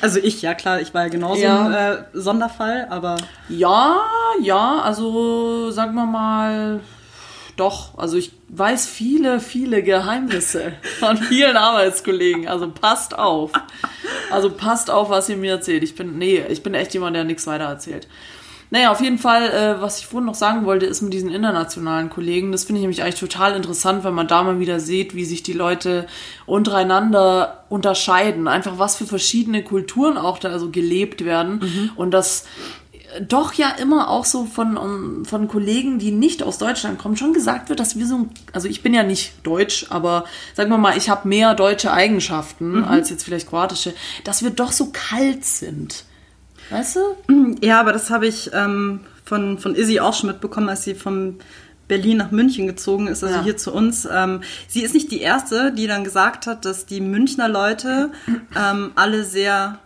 [0.00, 1.66] Also ich, ja klar, ich war ja genauso Ja.
[1.66, 3.16] ein äh, Sonderfall, aber
[3.48, 4.00] Ja,
[4.42, 6.80] ja, also sagen wir mal,
[7.56, 7.96] doch.
[7.98, 12.48] Also ich weiß viele, viele Geheimnisse von vielen Arbeitskollegen.
[12.48, 13.52] Also passt auf.
[14.30, 15.82] Also passt auf, was ihr mir erzählt.
[15.84, 18.08] Ich bin, nee, ich bin echt jemand, der nichts weiter erzählt.
[18.70, 22.10] Naja, auf jeden Fall, äh, was ich vorhin noch sagen wollte, ist mit diesen internationalen
[22.10, 22.52] Kollegen.
[22.52, 25.42] Das finde ich nämlich eigentlich total interessant, wenn man da mal wieder sieht, wie sich
[25.42, 26.06] die Leute
[26.46, 28.46] untereinander unterscheiden.
[28.46, 31.92] Einfach was für verschiedene Kulturen auch da so gelebt werden.
[31.96, 32.44] Und das
[33.26, 37.32] doch ja immer auch so von, um, von Kollegen, die nicht aus Deutschland kommen, schon
[37.32, 40.96] gesagt wird, dass wir so, also ich bin ja nicht deutsch, aber sagen wir mal,
[40.96, 46.04] ich habe mehr deutsche Eigenschaften als jetzt vielleicht kroatische, dass wir doch so kalt sind.
[46.70, 47.56] Weißt du?
[47.62, 51.38] Ja, aber das habe ich ähm, von, von Izzy auch schon mitbekommen, als sie von
[51.88, 53.42] Berlin nach München gezogen ist, also Ja.
[53.42, 54.06] hier zu uns.
[54.10, 58.10] Ähm, sie ist nicht die Erste, die dann gesagt hat, dass die Münchner Leute
[58.54, 59.78] ähm, alle sehr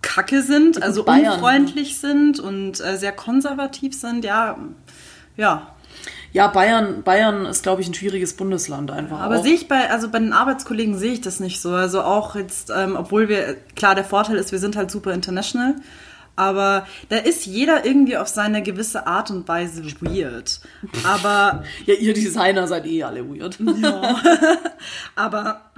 [0.00, 1.34] kacke sind, also Bayern.
[1.34, 4.24] unfreundlich sind und äh, sehr konservativ sind.
[4.24, 4.56] Ja,
[5.36, 5.71] ja.
[6.32, 9.20] Ja, Bayern, Bayern ist, glaube ich, ein schwieriges Bundesland einfach.
[9.20, 9.42] Aber auch.
[9.42, 11.70] sehe ich bei, also bei den Arbeitskollegen sehe ich das nicht so.
[11.70, 15.76] Also auch jetzt, ähm, obwohl wir, klar, der Vorteil ist, wir sind halt super international.
[16.34, 20.60] Aber da ist jeder irgendwie auf seine gewisse Art und Weise weird.
[21.04, 23.58] Aber, Ja, ihr Designer seid eh alle weird.
[25.14, 25.72] aber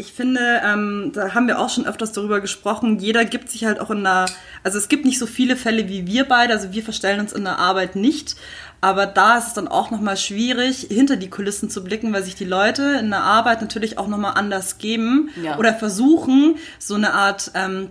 [0.00, 3.78] ich finde, ähm, da haben wir auch schon öfters darüber gesprochen, jeder gibt sich halt
[3.80, 4.26] auch in einer,
[4.64, 7.44] also es gibt nicht so viele Fälle wie wir beide, also wir verstellen uns in
[7.44, 8.34] der Arbeit nicht.
[8.80, 12.34] Aber da ist es dann auch nochmal schwierig, hinter die Kulissen zu blicken, weil sich
[12.34, 15.58] die Leute in der Arbeit natürlich auch nochmal anders geben Ja.
[15.58, 17.90] oder versuchen, so eine Art ähm,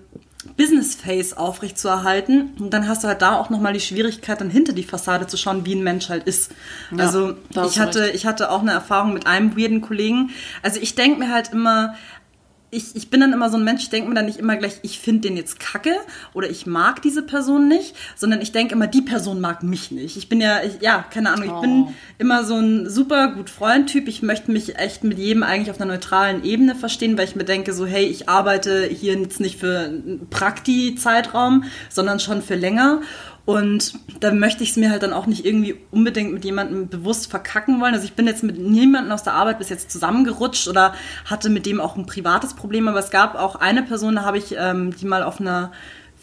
[0.57, 2.51] Business Face aufrechtzuerhalten.
[2.59, 5.37] Und dann hast du halt da auch nochmal die Schwierigkeit, dann hinter die Fassade zu
[5.37, 6.51] schauen, wie ein Mensch halt ist.
[6.91, 7.35] Ja, also
[7.67, 8.15] ich hatte, recht.
[8.15, 10.31] ich hatte auch eine Erfahrung mit einem weirden Kollegen.
[10.63, 11.95] Also ich denke mir halt immer,
[12.71, 14.79] ich, ich bin dann immer so ein Mensch, ich denke mir dann nicht immer gleich,
[14.83, 15.93] ich finde den jetzt kacke
[16.33, 20.17] oder ich mag diese Person nicht, sondern ich denke immer, die Person mag mich nicht.
[20.17, 21.93] Ich bin ja, ich, ja, keine Ahnung, ich bin Oh.
[22.19, 24.07] immer so ein super gut Freund-Typ.
[24.07, 27.43] Ich möchte mich echt mit jedem eigentlich auf einer neutralen Ebene verstehen, weil ich mir
[27.45, 33.01] denke, so, hey, ich arbeite hier jetzt nicht für einen Prakti-Zeitraum, sondern schon für länger.
[33.49, 37.31] Und da möchte ich es mir halt dann auch nicht irgendwie unbedingt mit jemandem bewusst
[37.31, 37.95] verkacken wollen.
[37.95, 40.93] Also ich bin jetzt mit niemandem aus der Arbeit bis jetzt zusammengerutscht oder
[41.25, 42.87] hatte mit dem auch ein privates Problem.
[42.87, 45.71] Aber es gab auch eine Person, da habe ich ähm, die mal auf einer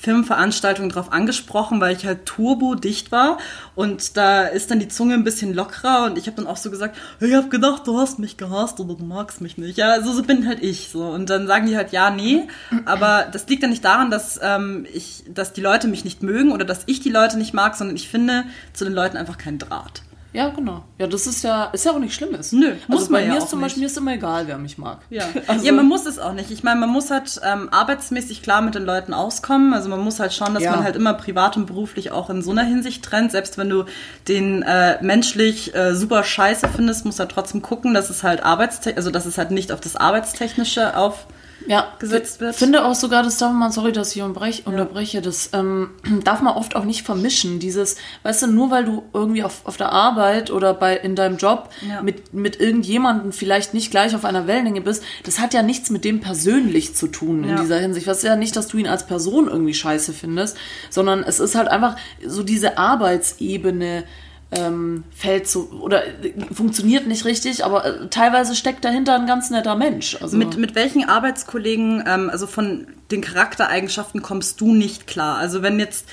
[0.07, 3.39] Firmenveranstaltung drauf angesprochen, weil ich halt turbo dicht war
[3.75, 6.71] und da ist dann die Zunge ein bisschen lockerer und ich habe dann auch so
[6.71, 9.77] gesagt, ich habe gedacht, du hast mich gehasst oder du magst mich nicht.
[9.77, 12.47] Ja, so, so bin halt ich so und dann sagen die halt ja, nee,
[12.85, 16.53] aber das liegt dann nicht daran, dass ähm, ich, dass die Leute mich nicht mögen
[16.53, 19.59] oder dass ich die Leute nicht mag, sondern ich finde zu den Leuten einfach keinen
[19.59, 20.03] Draht.
[20.37, 20.85] Ja, genau.
[20.99, 22.53] Ja, das ist ja, ist ja auch nicht Schlimmes.
[22.53, 23.65] Nö, muss also man bei ja mir auch ist zum nicht.
[23.67, 24.99] Beispiel, mir ist immer egal, wer mich mag.
[25.11, 25.25] Ja.
[25.47, 26.51] Also, ja, man muss es auch nicht.
[26.51, 29.73] Ich meine, man muss halt ähm, arbeitsmäßig klar mit den Leuten auskommen.
[29.73, 30.73] Also man muss halt schauen, dass Ja.
[30.73, 33.33] man halt immer privat und beruflich auch in so einer Hinsicht trennt.
[33.33, 33.85] Selbst wenn du
[34.29, 38.43] den äh, menschlich äh, super scheiße findest, musst du halt trotzdem gucken, dass es halt
[38.43, 41.27] arbeitstechnisch, also dass es halt nicht auf das Arbeitstechnische auf
[41.67, 42.53] ja, gesetzt wird.
[42.53, 45.91] Ich finde auch sogar, das darf man, sorry, dass ich unterbrech, unterbreche, das ähm,
[46.25, 47.59] darf man oft auch nicht vermischen.
[47.59, 51.37] Dieses, weißt du, nur weil du irgendwie auf, auf der Arbeit oder bei in deinem
[51.37, 52.03] Job Ja.
[52.03, 56.05] mit, mit irgendjemandem vielleicht nicht gleich auf einer Wellenlänge bist, das hat ja nichts mit
[56.05, 57.61] dem persönlich zu tun in Ja.
[57.61, 58.07] dieser Hinsicht.
[58.07, 60.57] Was ist ja nicht, dass du ihn als Person irgendwie scheiße findest,
[60.91, 64.05] sondern es ist halt einfach so diese Arbeitsebene
[64.53, 69.51] ähm, fällt so oder äh, funktioniert nicht richtig, aber äh, teilweise steckt dahinter ein ganz
[69.51, 70.17] netter Mensch.
[70.23, 75.39] Also, Mit, mit welchen Arbeitskollegen, ähm, also von den Charaktereigenschaften kommst du nicht klar?
[75.39, 76.09] Also wenn jetzt,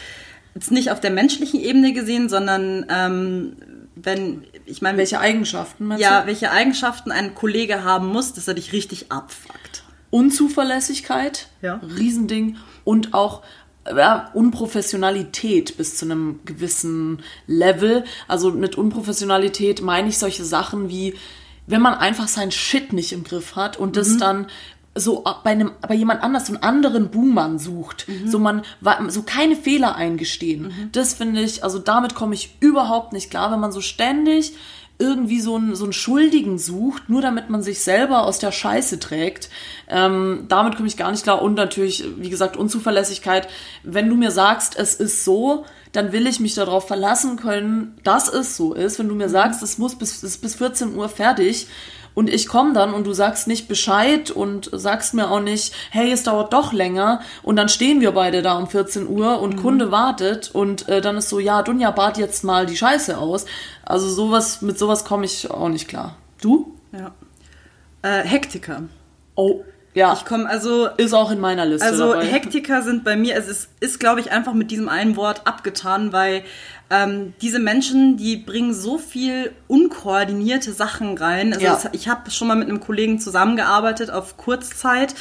[0.56, 3.56] jetzt nicht auf der menschlichen Ebene gesehen, sondern ähm,
[3.96, 6.28] wenn, ich meine, welche Eigenschaften meinst ja, du?
[6.28, 9.84] welche Eigenschaften ein Kollege haben muss, dass er dich richtig abfuckt.
[10.10, 11.80] Unzuverlässigkeit, Ja.
[11.98, 13.42] Riesending und auch
[13.86, 18.04] ja, Unprofessionalität bis zu einem gewissen Level.
[18.28, 21.16] Also mit Unprofessionalität meine ich solche Sachen wie,
[21.68, 24.48] wenn man einfach sein Shit nicht im Griff hat und das dann
[24.96, 28.64] so bei einem bei jemand anders so einen anderen Buhmann sucht, so man
[29.08, 30.90] so keine Fehler eingestehen.
[30.92, 34.54] Das finde ich, also damit komme ich überhaupt nicht klar, wenn man so ständig
[35.04, 39.00] irgendwie so einen, so einen Schuldigen sucht, nur damit man sich selber aus der Scheiße
[39.00, 39.50] trägt.
[39.90, 41.42] Ähm, damit komme ich gar nicht klar.
[41.42, 43.50] Und natürlich, wie gesagt, Unzuverlässigkeit.
[43.84, 48.30] Wenn du mir sagst, es ist so, dann will ich mich darauf verlassen können, dass
[48.30, 48.98] es so ist.
[48.98, 51.68] Wenn du mir sagst, es muss bis, es ist bis 14 Uhr fertig
[52.14, 56.12] und ich komme dann und du sagst nicht Bescheid und sagst mir auch nicht, hey,
[56.12, 59.92] es dauert doch länger und dann stehen wir beide da um 14 Uhr und Kunde
[59.92, 63.46] wartet und äh, dann ist so, ja, Dunja, bad jetzt mal die Scheiße aus.
[63.84, 66.16] Also sowas, mit sowas komme ich auch nicht klar.
[66.42, 66.74] Du?
[66.92, 67.12] Ja.
[68.02, 68.84] Äh, Hektiker.
[69.36, 70.14] Oh, ja.
[70.14, 72.26] Ich komme also ist auch in meiner Liste Also dabei.
[72.26, 76.14] Hektiker sind bei mir, also es ist, glaube ich, einfach mit diesem einen Wort abgetan,
[76.14, 76.44] weil
[76.90, 81.54] ähm, diese Menschen, die bringen so viel unkoordinierte Sachen rein.
[81.54, 81.74] Also Ja.
[81.74, 85.16] das, ich habe schon mal mit einem Kollegen zusammengearbeitet auf Kurzzeit.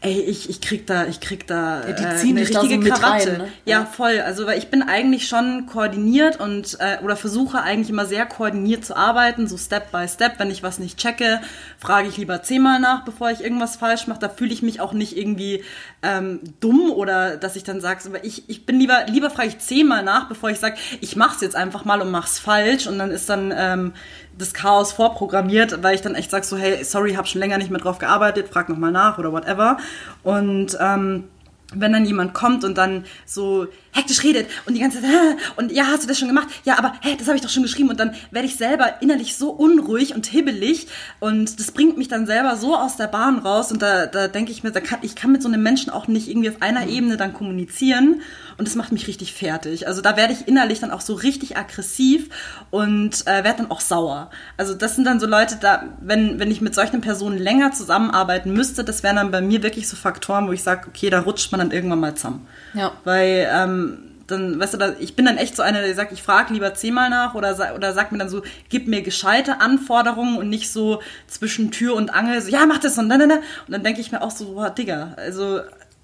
[0.00, 2.60] Ey, ich, ich krieg da, ich krieg da Ja, die äh, ziehen eine dich da
[2.62, 3.30] so richtige Krawatte.
[3.32, 3.48] rein, ne?
[3.64, 3.84] Ja, Ja.
[3.84, 4.20] voll.
[4.20, 8.84] Also weil ich bin eigentlich schon koordiniert und äh, oder versuche eigentlich immer sehr koordiniert
[8.84, 10.40] zu arbeiten, so Step by Step.
[10.40, 11.40] Wenn ich was nicht checke,
[11.78, 14.18] frage ich lieber zehnmal nach, bevor ich irgendwas falsch mache.
[14.18, 15.62] Da fühle ich mich auch nicht irgendwie
[16.02, 19.58] ähm, dumm oder dass ich dann sage, aber ich, ich bin lieber, lieber frage ich
[19.60, 23.10] zehnmal nach, bevor ich sage, ich mach's jetzt einfach mal und mach's falsch und dann
[23.10, 23.92] ist dann ähm,
[24.36, 27.70] das Chaos vorprogrammiert, weil ich dann echt sage so, hey, sorry, hab schon länger nicht
[27.70, 29.76] mehr drauf gearbeitet, frag nochmal nach oder whatever.
[30.22, 31.24] Und ähm,
[31.74, 35.36] wenn dann jemand kommt und dann so hektisch redet und die ganze Zeit, "Hä?
[35.56, 36.48] und ja, hast du das schon gemacht?
[36.64, 39.36] Ja, aber hä, das habe ich doch schon geschrieben und dann werde ich selber innerlich
[39.36, 40.88] so unruhig und hibbelig
[41.20, 44.50] und das bringt mich dann selber so aus der Bahn raus und da, da denke
[44.50, 46.86] ich mir, da kann, ich kann mit so einem Menschen auch nicht irgendwie auf einer
[46.86, 48.22] Ebene dann kommunizieren
[48.58, 49.86] und das macht mich richtig fertig.
[49.86, 52.28] Also da werde ich innerlich dann auch so richtig aggressiv
[52.70, 54.30] und äh, werde dann auch sauer.
[54.56, 58.52] Also das sind dann so Leute, da, wenn, wenn ich mit solchen Personen länger zusammenarbeiten
[58.52, 61.52] müsste, das wären dann bei mir wirklich so Faktoren, wo ich sage, okay, da rutscht
[61.52, 62.46] man dann irgendwann mal zusammen.
[62.74, 62.92] Ja.
[63.04, 63.81] Weil ähm,
[64.26, 67.10] dann, weißt du, ich bin dann echt so einer, der sagt, ich frage lieber zehnmal
[67.10, 71.70] nach oder, oder sagt mir dann so, gib mir gescheite Anforderungen und nicht so zwischen
[71.70, 73.38] Tür und Angel, so, ja, mach das und dann, dann, dann.
[73.38, 75.60] Und dann denke ich mir auch so, boah, Digga, also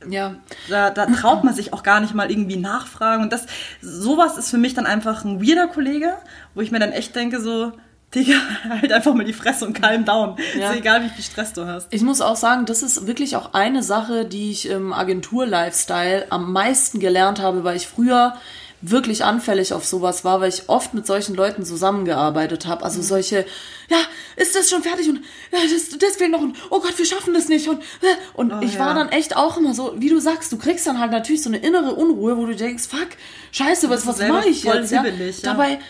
[0.09, 0.35] Ja.
[0.69, 3.23] da, da traut man sich auch gar nicht mal irgendwie nachfragen.
[3.23, 3.47] Und das,
[3.81, 6.14] sowas ist für mich dann einfach ein weirder Kollege,
[6.55, 7.73] wo ich mir dann echt denke, so,
[8.14, 8.35] Digga,
[8.68, 10.37] halt einfach mal die Fresse und calm down.
[10.59, 10.71] Ja.
[10.71, 11.88] Ist egal, wie viel Stress du hast.
[11.90, 16.53] Ich muss auch sagen, das ist wirklich auch eine Sache, die ich im Agentur-Lifestyle am
[16.53, 18.35] meisten gelernt habe, weil ich früher
[18.81, 22.85] wirklich anfällig auf sowas war, weil ich oft mit solchen Leuten zusammengearbeitet habe.
[22.85, 23.44] Also solche,
[23.88, 23.99] ja,
[24.37, 25.16] ist das schon fertig und
[25.51, 28.53] ja, das, das fehlt noch und oh Gott, wir schaffen das nicht und äh, und
[28.53, 28.94] Oh, ich war ja.
[28.94, 31.59] dann echt auch immer so, wie du sagst, du kriegst dann halt natürlich so eine
[31.59, 33.09] innere Unruhe, wo du denkst, fuck,
[33.51, 34.92] scheiße, was, was mache ich jetzt?
[34.92, 35.03] Ja?
[35.03, 35.51] hibbelig, ja.
[35.53, 35.81] Dabei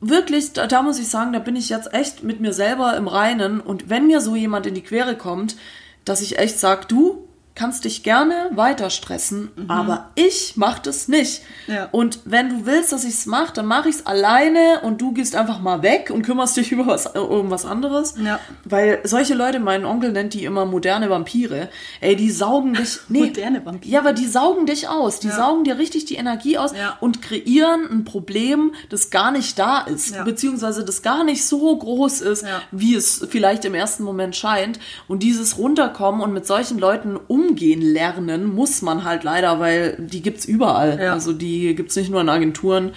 [0.00, 3.08] wirklich, da, da muss ich sagen, da bin ich jetzt echt mit mir selber im
[3.08, 3.60] Reinen.
[3.60, 5.56] Und wenn mir so jemand in die Quere kommt,
[6.04, 7.19] dass ich echt sage, du
[7.60, 11.42] kannst dich gerne weiter stressen, aber ich mach das nicht.
[11.66, 11.74] Mhm.
[11.74, 11.88] Ja.
[11.92, 15.12] Und wenn du willst, dass ich es mache, dann mache ich es alleine und du
[15.12, 18.14] gehst einfach mal weg und kümmerst dich über was, um was anderes.
[18.18, 18.40] Ja.
[18.64, 21.68] Weil solche Leute, mein Onkel nennt die immer moderne Vampire.
[22.00, 22.98] Ey, die saugen dich.
[23.10, 23.92] Nee, Moderne Vampire.
[23.92, 25.20] Ja, aber die saugen dich aus.
[25.20, 25.36] Die Ja.
[25.36, 30.14] saugen dir richtig die Energie aus und kreieren ein Problem, das gar nicht da ist,
[30.24, 34.78] beziehungsweise das gar nicht so groß ist, wie es vielleicht im ersten Moment scheint.
[35.08, 40.22] Und dieses Runterkommen und mit solchen Leuten umgehen lernen, muss man halt leider, weil die
[40.22, 40.98] gibt's überall.
[41.00, 41.12] Ja.
[41.12, 42.92] Also die gibt's nicht nur in Agenturen,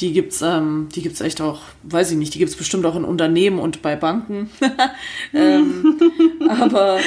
[0.00, 3.04] die gibt's, ähm, die gibt's echt auch, weiß ich nicht, die gibt's bestimmt auch in
[3.04, 4.50] Unternehmen und bei Banken.
[5.34, 5.98] ähm,
[6.48, 6.98] aber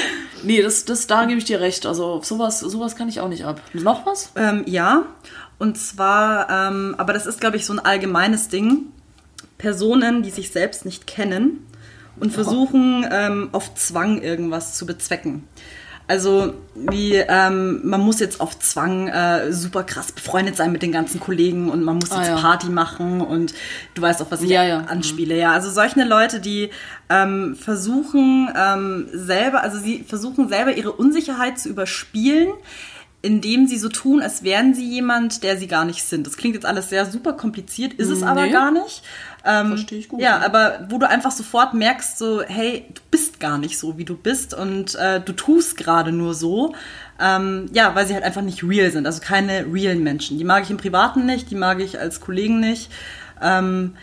[0.42, 1.86] nee, das, das, da gebe ich dir recht.
[1.86, 3.60] Also auf sowas, sowas kann ich auch nicht ab.
[3.72, 4.32] Noch was?
[4.36, 5.06] Ähm, ja,
[5.58, 8.86] und zwar, ähm, aber das ist, glaube ich, so ein allgemeines Ding.
[9.58, 11.64] Personen, die sich selbst nicht kennen
[12.18, 15.44] und versuchen, ähm, auf Zwang irgendwas zu bezwecken.
[16.12, 20.92] Also wie ähm, man muss jetzt auf Zwang äh, super krass befreundet sein mit den
[20.92, 22.36] ganzen Kollegen und man muss Ah, jetzt ja.
[22.36, 23.54] Party machen und
[23.94, 24.80] du weißt auch, was ich Ja, ja.
[24.80, 25.38] anspiele.
[25.38, 26.68] Ja, also solche Leute, die
[27.08, 32.50] ähm, versuchen ähm, selber, also sie versuchen selber ihre Unsicherheit zu überspielen,
[33.22, 36.26] indem sie so tun, als wären sie jemand, der sie gar nicht sind.
[36.26, 38.50] Das klingt jetzt alles sehr super kompliziert, ist es aber Nee.
[38.50, 39.02] gar nicht.
[39.44, 40.44] Ähm, Verstehe ich gut, Ja, ja.
[40.46, 44.16] aber wo du einfach sofort merkst, so, hey, du bist gar nicht so, wie du
[44.16, 46.74] bist und äh, du tust gerade nur so.
[47.20, 50.38] Ähm, ja, weil sie halt einfach nicht real sind, also keine realen Menschen.
[50.38, 52.90] Die mag ich im Privaten nicht, die mag ich als Kollegen nicht.
[53.40, 53.94] Ähm,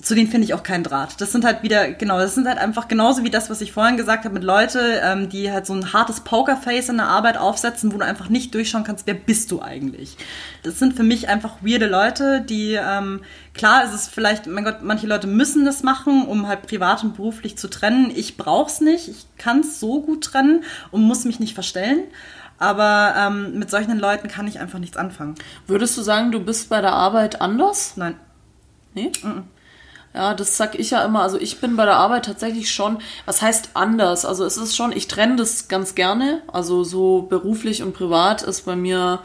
[0.00, 1.20] zu denen finde ich auch keinen Draht.
[1.20, 3.96] Das sind halt wieder, genau, das sind halt einfach genauso wie das, was ich vorhin
[3.96, 7.92] gesagt habe mit Leute, ähm, die halt so ein hartes Pokerface in der Arbeit aufsetzen,
[7.92, 10.16] wo du einfach nicht durchschauen kannst, wer bist du eigentlich.
[10.62, 13.20] Das sind für mich einfach weirde Leute, die, ähm,
[13.54, 17.16] klar ist es vielleicht, mein Gott, manche Leute müssen das machen, um halt privat und
[17.16, 18.12] beruflich zu trennen.
[18.14, 22.04] Ich brauch's nicht, ich kann es so gut trennen und muss mich nicht verstellen.
[22.58, 25.34] Aber ähm, mit solchen Leuten kann ich einfach nichts anfangen.
[25.66, 27.96] Würdest du sagen, du bist bei der Arbeit anders?
[27.96, 28.14] Nein.
[28.94, 29.10] Nee?
[30.14, 31.22] Ja, das sag ich ja immer.
[31.22, 34.24] Also ich bin bei der Arbeit tatsächlich schon, was heißt anders?
[34.24, 36.42] Also es ist schon, ich trenne das ganz gerne.
[36.52, 39.20] Also so beruflich und privat ist bei mir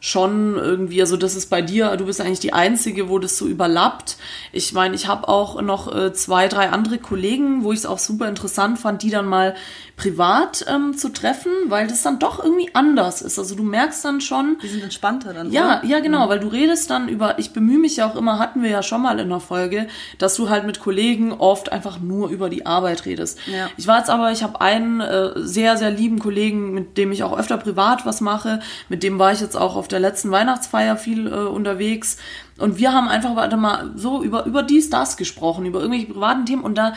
[0.00, 3.46] schon irgendwie, also das ist bei dir, du bist eigentlich die Einzige, wo das so
[3.46, 4.16] überlappt.
[4.50, 7.98] Ich meine, ich habe auch noch äh, zwei, drei andere Kollegen, wo ich es auch
[7.98, 9.54] super interessant fand, die dann mal
[10.00, 13.38] privat ähm, zu treffen, weil das dann doch irgendwie anders ist.
[13.38, 15.52] Also du merkst dann schon, Die sind entspannter dann.
[15.52, 15.84] ja, oder?
[15.84, 18.70] ja, genau, weil du redest dann über, ich bemühe mich ja auch immer, hatten wir
[18.70, 22.48] ja schon mal in der Folge, dass du halt mit Kollegen oft einfach nur über
[22.48, 23.40] die Arbeit redest.
[23.46, 23.68] Ja.
[23.76, 27.22] Ich war jetzt aber, ich habe einen äh, sehr, sehr lieben Kollegen, mit dem ich
[27.22, 30.96] auch öfter privat was mache, mit dem war ich jetzt auch auf der letzten Weihnachtsfeier
[30.96, 32.16] viel äh, unterwegs
[32.60, 36.46] Und wir haben einfach warte mal so über, über dies, das gesprochen, über irgendwelche privaten
[36.46, 36.94] Themen und da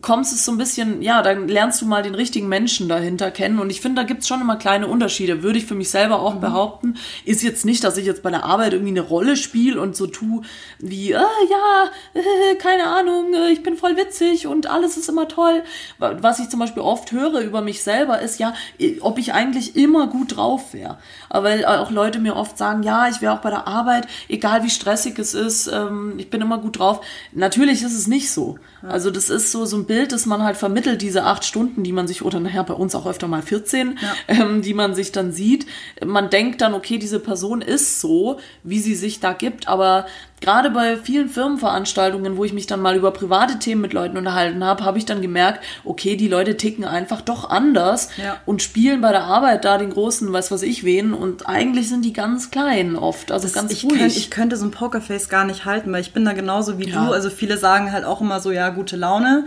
[0.00, 3.58] kommst es so ein bisschen, ja, dann lernst du mal den richtigen Menschen dahinter kennen
[3.58, 6.34] und ich finde, da gibt's schon immer kleine Unterschiede, würde ich für mich selber auch
[6.34, 6.40] mhm.
[6.40, 6.96] behaupten.
[7.24, 10.06] Ist jetzt nicht, dass ich jetzt bei der Arbeit irgendwie eine Rolle spiele und so
[10.06, 10.42] tu
[10.78, 15.28] wie, äh, ja, äh, keine Ahnung, äh, ich bin voll witzig und alles ist immer
[15.28, 15.62] toll.
[15.98, 18.54] Was ich zum Beispiel oft höre über mich selber ist, ja,
[19.00, 20.98] ob ich eigentlich immer gut drauf wäre.
[21.28, 24.62] Aber weil auch Leute mir oft sagen, ja, ich wäre auch bei der Arbeit, egal
[24.62, 27.04] wie stressig es ist, ähm, ich bin immer gut drauf.
[27.32, 28.58] Natürlich ist es nicht so.
[28.82, 31.92] Also das ist so, so ein Bild, das man halt vermittelt, diese acht Stunden, die
[31.92, 34.14] man sich, oder nachher bei uns auch öfter mal 14, ja.
[34.28, 35.66] ähm, die man sich dann sieht.
[36.04, 40.06] Man denkt dann, okay, diese Person ist so, wie sie sich da gibt, aber
[40.40, 44.64] gerade bei vielen Firmenveranstaltungen, wo ich mich dann mal über private Themen mit Leuten unterhalten
[44.64, 48.38] habe, habe ich dann gemerkt, okay, die Leute ticken einfach doch anders ja.
[48.46, 52.04] und spielen bei der Arbeit da den großen, was weiß ich wen und eigentlich sind
[52.04, 53.98] die ganz klein oft, also das, ganz ich ruhig.
[53.98, 56.88] Könnt, ich könnte so ein Pokerface gar nicht halten, weil ich bin da genauso wie
[56.88, 57.06] ja.
[57.06, 59.46] du, also viele sagen halt auch immer so, ja, gute Laune.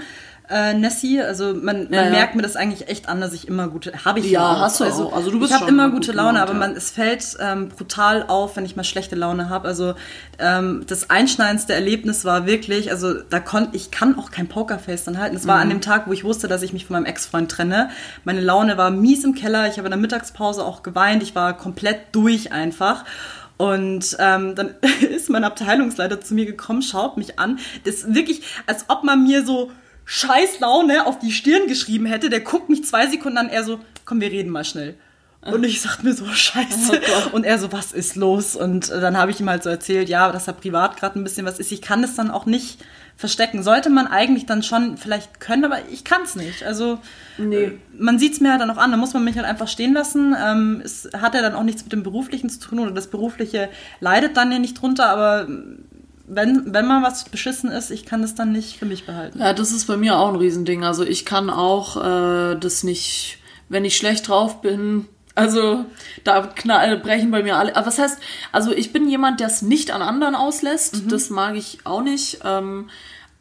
[0.50, 3.70] Äh, Nessie, also man, man ja, merkt mir das eigentlich echt an, dass ich immer
[3.70, 5.16] gute, habe ich ja, hast du also, auch.
[5.16, 8.26] Also du bist ich habe immer gute Laune, Laune, aber man, es fällt ähm, brutal
[8.28, 9.70] auf, wenn ich mal schlechte Laune habe.
[9.70, 9.96] Also
[10.40, 15.18] ähm, das einschneidendste Erlebnis war wirklich, also da konnte ich kann auch kein Pokerface dann
[15.18, 15.38] halten.
[15.38, 15.62] Es war mhm.
[15.62, 17.90] an dem Tag, wo ich wusste, dass ich mich von meinem Ex-Freund trenne.
[18.26, 19.70] Meine Laune war mies im Keller.
[19.70, 21.24] Ich habe in der Mittagspause auch geweint.
[21.24, 23.06] Ich war komplett durch einfach.
[23.56, 24.76] Und ähm, dann
[25.10, 27.60] ist mein Abteilungsleiter zu mir gekommen, schaut mich an.
[27.86, 29.72] Das ist wirklich, als ob man mir so
[30.06, 32.30] scheiß Laune auf die Stirn geschrieben hätte.
[32.30, 34.96] Der guckt mich zwei Sekunden an, er so, komm, wir reden mal schnell.
[35.46, 37.02] Und ich sag mir so, scheiße.
[37.02, 38.56] Oh und er so, was ist los?
[38.56, 41.24] Und äh, dann habe ich ihm halt so erzählt, ja, dass er privat gerade ein
[41.24, 41.72] bisschen was ist.
[41.72, 42.80] Ich kann es dann auch nicht
[43.18, 43.62] verstecken.
[43.62, 46.64] Sollte man eigentlich dann schon vielleicht können, aber ich kann es nicht.
[46.64, 47.00] Also
[47.38, 47.56] nee.
[47.56, 49.68] Äh, man sieht es mir halt dann auch an, da muss man mich halt einfach
[49.68, 50.36] stehen lassen.
[50.42, 53.70] Ähm, es hat ja dann auch nichts mit dem Beruflichen zu tun oder das Berufliche
[54.00, 55.48] leidet dann ja nicht drunter, aber
[56.26, 59.40] wenn, wenn mal was beschissen ist, ich kann das dann nicht für mich behalten.
[59.40, 60.84] Ja, das ist bei mir auch ein Riesending.
[60.84, 65.86] Also ich kann auch äh, das nicht, wenn ich schlecht drauf bin, also
[66.24, 67.76] da knall, brechen bei mir alle.
[67.76, 68.20] Aber was heißt,
[68.52, 71.06] also ich bin jemand, der es nicht an anderen auslässt.
[71.06, 71.10] Mhm.
[71.10, 72.40] Das mag ich auch nicht.
[72.44, 72.90] Ähm,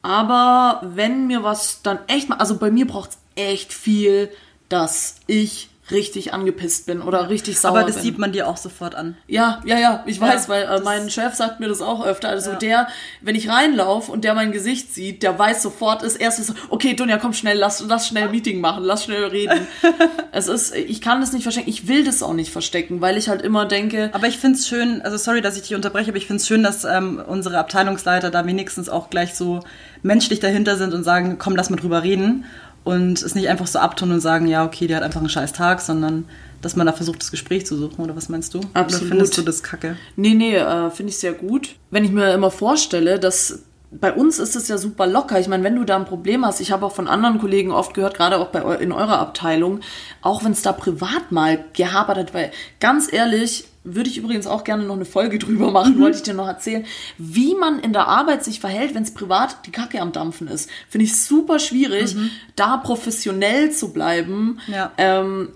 [0.01, 4.31] aber wenn mir was dann echt mal, also bei mir braucht es echt viel,
[4.69, 8.05] dass ich richtig angepisst bin oder richtig sauer Aber das bin.
[8.05, 9.17] sieht man dir auch sofort an.
[9.27, 12.29] Ja, ja, ja, ich weiß, ja, weil äh, mein Chef sagt mir das auch öfter.
[12.29, 12.57] Also ja.
[12.57, 12.89] der,
[13.21, 16.95] wenn ich reinlaufe und der mein Gesicht sieht, der weiß sofort, ist erstes so, okay,
[16.95, 19.67] Dunja, komm schnell, lass, lass schnell Meeting machen, lass schnell reden.
[20.33, 23.29] es ist, ich kann das nicht verstecken, ich will das auch nicht verstecken, weil ich
[23.29, 24.11] halt immer denke.
[24.13, 26.85] Aber ich find's schön, also sorry, dass ich dich unterbreche, aber ich find's schön, dass
[26.85, 29.61] ähm, unsere Abteilungsleiter da wenigstens auch gleich so
[30.03, 32.45] menschlich dahinter sind und sagen, komm, lass mal drüber reden
[32.85, 35.53] und es nicht einfach so abtun und sagen, ja, okay, die hat einfach einen scheiß
[35.53, 36.25] Tag, sondern
[36.61, 38.61] dass man da versucht, das Gespräch zu suchen, oder was meinst du?
[38.75, 39.03] Absolut.
[39.03, 39.97] Oder findest du das kacke?
[40.17, 41.75] Nee, nee, äh, finde ich sehr gut.
[41.91, 45.39] Wenn ich mir immer vorstelle, dass bei uns ist es ja super locker.
[45.39, 47.93] Ich meine, wenn du da ein Problem hast, ich habe auch von anderen Kollegen oft
[47.93, 49.81] gehört, gerade auch bei in eurer Abteilung,
[50.23, 54.65] auch wenn es da privat mal gehapert hat, weil ganz ehrlich, würde ich übrigens auch
[54.65, 56.01] gerne noch eine Folge drüber machen, mhm.
[56.01, 56.85] wollte ich dir noch erzählen,
[57.19, 60.71] wie man in der Arbeit sich verhält, wenn es privat die Kacke am Dampfen ist.
[60.89, 62.31] Finde ich super schwierig, mhm.
[62.57, 64.61] da professionell zu bleiben.
[64.69, 64.93] Ja.
[64.99, 65.49] Ähm,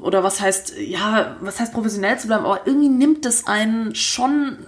[0.00, 4.58] oder was heißt, ja, was heißt professionell zu bleiben, aber irgendwie nimmt das einen schon,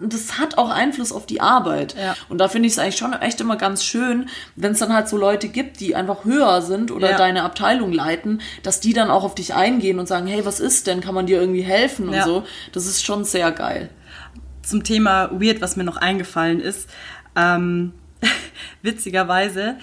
[0.00, 1.94] das hat auch Einfluss auf die Arbeit.
[1.98, 2.16] Ja.
[2.28, 5.08] Und da finde ich es eigentlich schon echt immer ganz schön, wenn es dann halt
[5.08, 7.18] so Leute gibt, die einfach höher sind oder ja.
[7.18, 10.86] deine Abteilung leiten, dass die dann auch auf dich eingehen und sagen, hey, was ist
[10.86, 12.24] denn, kann man dir irgendwie helfen und ja.
[12.24, 12.44] so.
[12.72, 13.90] Das ist schon sehr geil.
[14.62, 16.88] Zum Thema Weird, was mir noch eingefallen ist,
[17.36, 17.92] ähm,
[18.82, 19.76] witzigerweise,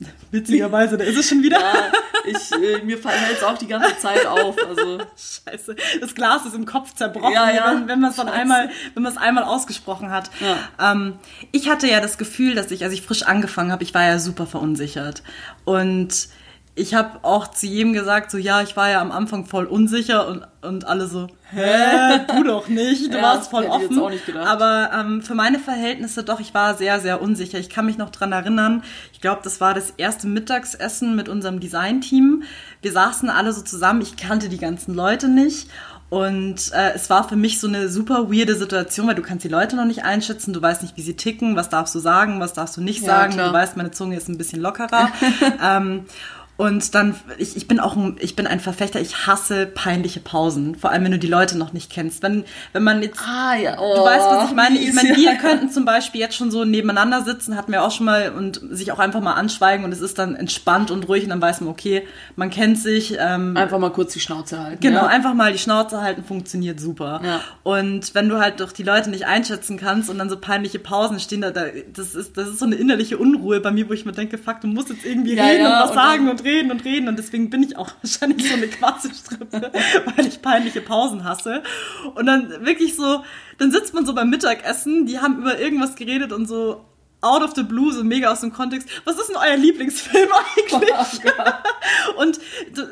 [0.30, 1.58] Witzigerweise, da ist es schon wieder.
[1.58, 1.92] Ja,
[2.24, 4.56] ich, äh, mir fällt jetzt auch die ganze Zeit auf.
[4.66, 4.98] Also.
[5.16, 7.66] Scheiße, das Glas ist im Kopf zerbrochen, ja, ja.
[7.74, 10.30] wenn, wenn man es dann einmal, wenn man es einmal ausgesprochen hat.
[10.40, 10.92] Ja.
[10.92, 11.18] Ähm,
[11.52, 14.18] ich hatte ja das Gefühl, dass ich, als ich frisch angefangen habe, ich war ja
[14.18, 15.22] super verunsichert.
[15.64, 16.28] Und
[16.76, 20.28] ich habe auch zu jedem gesagt, so ja, ich war ja am Anfang voll unsicher
[20.28, 24.00] und, und alle so, hä, du doch nicht, du ja, warst voll offen.
[24.38, 27.58] Aber ähm, für meine Verhältnisse doch, ich war sehr, sehr unsicher.
[27.58, 31.60] Ich kann mich noch dran erinnern, ich glaube, das war das erste Mittagsessen mit unserem
[31.60, 32.44] Designteam.
[32.82, 35.68] Wir saßen alle so zusammen, ich kannte die ganzen Leute nicht.
[36.08, 39.48] Und äh, es war für mich so eine super weirde Situation, weil du kannst die
[39.48, 42.52] Leute noch nicht einschätzen, du weißt nicht, wie sie ticken, was darfst du sagen, was
[42.52, 43.34] darfst du nicht ja, sagen.
[43.34, 43.48] Klar.
[43.48, 45.12] Du weißt, meine Zunge ist ein bisschen lockerer.
[45.64, 46.06] ähm,
[46.60, 50.74] Und dann, ich, ich bin auch ein, ich bin ein Verfechter, ich hasse peinliche Pausen.
[50.74, 52.22] Vor allem, wenn du die Leute noch nicht kennst.
[52.22, 52.44] Wenn,
[52.74, 53.76] wenn man jetzt, Ah, ja.
[53.76, 54.78] du weißt, was ich meine.
[54.78, 58.04] Ich meine, wir könnten zum Beispiel jetzt schon so nebeneinander sitzen, hatten wir auch schon
[58.04, 61.30] mal und sich auch einfach mal anschweigen und es ist dann entspannt und ruhig und
[61.30, 64.80] dann weiß man, okay, man kennt sich, ähm, Einfach mal kurz die Schnauze halten.
[64.82, 65.06] Genau, ja.
[65.06, 67.22] einfach mal die Schnauze halten, funktioniert super.
[67.24, 67.40] Ja.
[67.62, 71.20] Und wenn du halt doch die Leute nicht einschätzen kannst und dann so peinliche Pausen
[71.20, 71.62] stehen, da, da
[71.94, 74.60] das, ist, das ist so eine innerliche Unruhe bei mir, wo ich mir denke, fuck,
[74.60, 77.08] du musst jetzt irgendwie reden und was und sagen und reden und reden.
[77.08, 79.72] Und deswegen bin ich auch wahrscheinlich so eine Quasselstrippe,
[80.16, 81.62] weil ich peinliche Pausen hasse.
[82.14, 83.22] Und dann wirklich so,
[83.58, 86.84] dann sitzt man so beim Mittagessen, die haben über irgendwas geredet und so
[87.22, 88.88] out of the blue, so mega aus dem Kontext.
[89.04, 90.90] Was ist denn euer Lieblingsfilm eigentlich?
[92.16, 92.40] Und,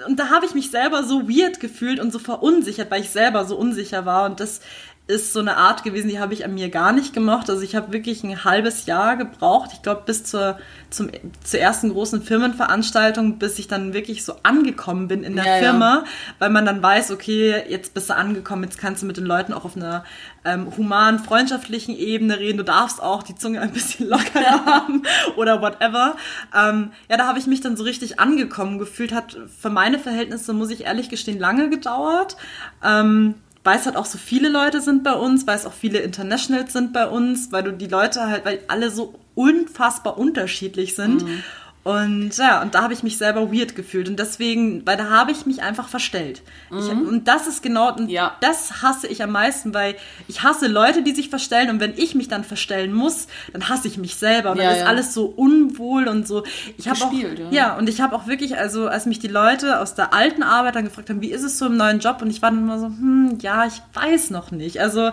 [0.06, 3.44] und da habe ich mich selber so weird gefühlt und so verunsichert, weil ich selber
[3.44, 4.26] so unsicher war.
[4.26, 4.60] Und das
[5.08, 7.48] ist so eine Art gewesen, die habe ich an mir gar nicht gemocht.
[7.48, 10.58] Also ich habe wirklich ein halbes Jahr gebraucht, ich glaube bis zur,
[10.90, 11.08] zum,
[11.42, 15.58] zur ersten großen Firmenveranstaltung, bis ich dann wirklich so angekommen bin in der Ja, ja.
[15.60, 16.04] Firma,
[16.38, 19.54] weil man dann weiß, okay, jetzt bist du angekommen, jetzt kannst du mit den Leuten
[19.54, 20.04] auch auf einer
[20.44, 22.58] ähm, humanen, freundschaftlichen Ebene reden.
[22.58, 25.04] Du darfst auch die Zunge ein bisschen locker haben
[25.36, 26.16] oder whatever.
[26.54, 29.12] Ähm, ja, da habe ich mich dann so richtig angekommen gefühlt.
[29.12, 32.36] Hat für meine Verhältnisse, muss ich ehrlich gestehen, lange gedauert.
[32.84, 33.36] Ähm,
[33.68, 37.06] weiß halt auch so viele Leute sind bei uns, weiß auch viele Internationals sind bei
[37.06, 41.22] uns, weil du die Leute halt, weil alle so unfassbar unterschiedlich sind.
[41.24, 41.42] Mhm.
[41.88, 44.08] Und ja, und da habe ich mich selber weird gefühlt.
[44.08, 46.42] Und deswegen, weil da habe ich mich einfach verstellt.
[46.70, 48.08] Ich, und das ist genau, und Mhm.
[48.10, 48.36] Ja.
[48.40, 49.94] das hasse ich am meisten, weil
[50.28, 51.70] ich hasse Leute, die sich verstellen.
[51.70, 54.50] Und wenn ich mich dann verstellen muss, dann hasse ich mich selber.
[54.50, 54.86] Und Ja, dann ist ja.
[54.86, 56.44] alles so unwohl und so.
[56.76, 57.12] Ich habe auch,
[57.50, 60.74] ja, und ich habe auch wirklich, also als mich die Leute aus der alten Arbeit
[60.76, 62.20] dann gefragt haben, wie ist es so im neuen Job?
[62.20, 64.80] Und ich war dann immer so, hm, ja, ich weiß noch nicht.
[64.80, 65.12] Also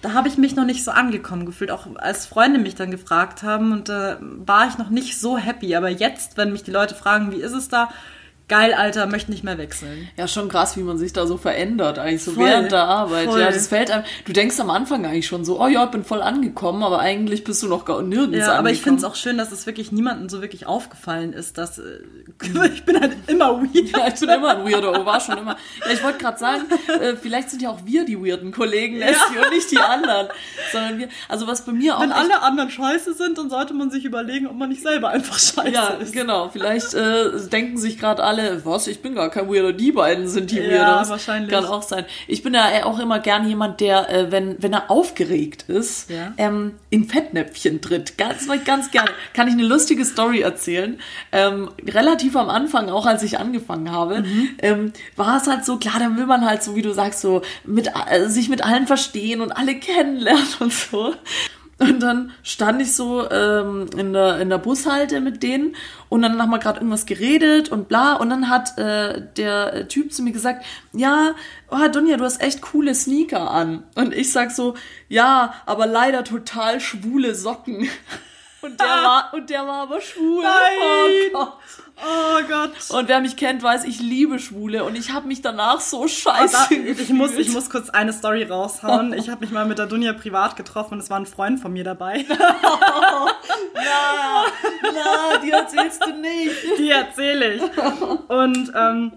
[0.00, 3.42] da habe ich mich noch nicht so angekommen gefühlt, auch als Freunde mich dann gefragt
[3.42, 5.74] haben und da war ich noch nicht so happy.
[5.74, 7.90] Aber jetzt, wenn mich die Leute fragen, wie ist es da?
[8.48, 10.08] Geil, Alter, möchte nicht mehr wechseln.
[10.16, 13.26] Ja, schon krass, wie man sich da so verändert, eigentlich so Voll, während der Arbeit.
[13.26, 13.40] voll.
[13.40, 14.04] Ja, das fällt einem.
[14.24, 17.44] Du denkst am Anfang eigentlich schon so, oh ja, ich bin voll angekommen, aber eigentlich
[17.44, 19.12] bist du noch gar nirgends Ja, aber ich finde es angekommen.
[19.12, 21.82] auch schön, dass es wirklich niemandem so wirklich aufgefallen ist, dass äh,
[22.72, 23.90] ich bin halt immer weird.
[23.90, 25.56] Ja, ich bin immer ein Weirdo, war schon immer.
[25.86, 26.62] Ja, ich wollte gerade sagen,
[27.02, 30.28] äh, vielleicht sind ja auch wir die weirden Kollegen, Nessie, und nicht die anderen.
[30.72, 33.90] Sondern wir, also was bei mir auch Wenn alle anderen scheiße sind, dann sollte man
[33.90, 36.14] sich überlegen, ob man nicht selber einfach scheiße Ja, ist.
[36.14, 36.48] genau.
[36.48, 40.50] Vielleicht äh, denken sich gerade alle, was, ich bin gar kein Weirdo, die beiden sind
[40.50, 41.10] die Ja, Weirdos.
[41.10, 41.50] wahrscheinlich.
[41.50, 42.04] Kann auch sein.
[42.26, 46.32] Ich bin ja auch immer gern jemand, der, äh, wenn, wenn er aufgeregt ist, Ja.
[46.38, 48.16] ähm, in Fettnäpfchen tritt.
[48.18, 49.10] Ganz, ganz gerne.
[49.34, 50.98] Kann ich eine lustige Story erzählen.
[51.32, 54.48] Ähm, relativ am Anfang, auch als ich angefangen habe, Mhm.
[54.60, 57.42] ähm, war es halt so, klar, dann will man halt so, wie du sagst, so
[57.64, 61.14] mit, äh, sich mit allen verstehen und alle kennenlernen und so.
[61.80, 65.76] Und dann stand ich so ähm, in, der, in der Bushalte mit denen
[66.08, 68.14] und dann haben wir gerade irgendwas geredet und bla.
[68.14, 71.34] Und dann hat äh, der Typ zu mir gesagt, ja,
[71.70, 73.84] oh, Dunja, du hast echt coole Sneaker an.
[73.94, 74.74] Und ich sag so,
[75.08, 77.88] ja, aber leider total schwule Socken.
[78.60, 80.42] Und der war, und der war aber schwul.
[80.42, 81.30] Nein.
[81.32, 81.52] Oh Gott.
[82.00, 82.70] Oh Gott.
[82.90, 84.84] Und wer mich kennt, weiß, ich liebe Schwule.
[84.84, 87.52] Und ich habe mich danach so Oh, scheiße da, ich, muss, ich gefühlt.
[87.54, 89.12] muss kurz eine Story raushauen.
[89.14, 91.72] Ich habe mich mal mit der Dunja privat getroffen und es war ein Freund von
[91.72, 92.24] mir dabei.
[93.74, 94.44] Na,
[94.82, 96.56] na, die erzählst du nicht.
[96.78, 97.62] Die erzähle ich.
[98.28, 99.12] Und ähm,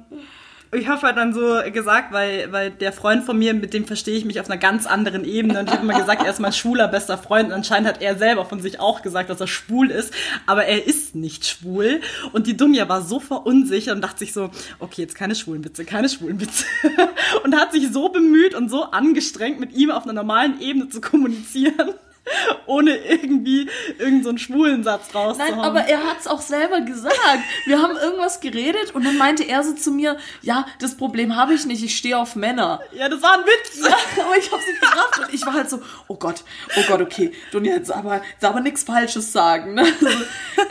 [0.74, 4.18] ich habe halt dann so gesagt, weil, weil der Freund von mir, mit dem verstehe
[4.18, 5.60] ich mich auf einer ganz anderen Ebene.
[5.60, 7.48] Und ich habe immer gesagt, er ist mein schwuler bester Freund.
[7.48, 10.14] Und anscheinend hat er selber von sich auch gesagt, dass er schwul ist.
[10.46, 12.00] Aber er ist nicht schwul.
[12.32, 14.50] Und die Dunja war so verunsichert und dachte sich so,
[14.80, 16.66] okay, jetzt keine schwulen Witze, keine schwulen Witze.
[17.44, 21.02] Und hat sich so bemüht und so angestrengt, mit ihm auf einer normalen Ebene zu
[21.02, 21.94] kommunizieren.
[22.66, 25.56] Ohne irgendwie irgendeinen so einen schwulen Satz rauszuhauen.
[25.58, 27.18] Nein, aber er hat's auch selber gesagt.
[27.66, 31.54] Wir haben irgendwas geredet und dann meinte er so zu mir, ja, das Problem habe
[31.54, 32.80] ich nicht, ich stehe auf Männer.
[32.94, 33.88] ja, das war ein Witz.
[33.88, 36.44] Ja, aber ich habe sie gerafft und ich war halt so, oh Gott,
[36.78, 39.74] oh Gott, okay, du jetzt aber, jetzt aber nichts Falsches sagen.
[39.74, 39.86] Ne?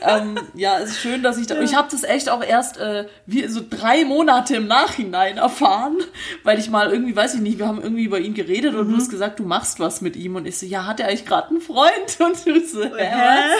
[0.00, 2.78] Also, ähm, ja, es ist schön, dass ich da, ich habe das echt auch erst
[2.78, 5.98] äh, wie so drei Monate im Nachhinein erfahren,
[6.44, 8.96] weil ich mal irgendwie, weiß ich nicht, wir haben irgendwie über ihn geredet und du
[8.96, 11.39] hast gesagt, du machst was mit ihm und ich so, ja, hat er eigentlich gerade
[11.48, 13.54] einen Freund und du so, hä?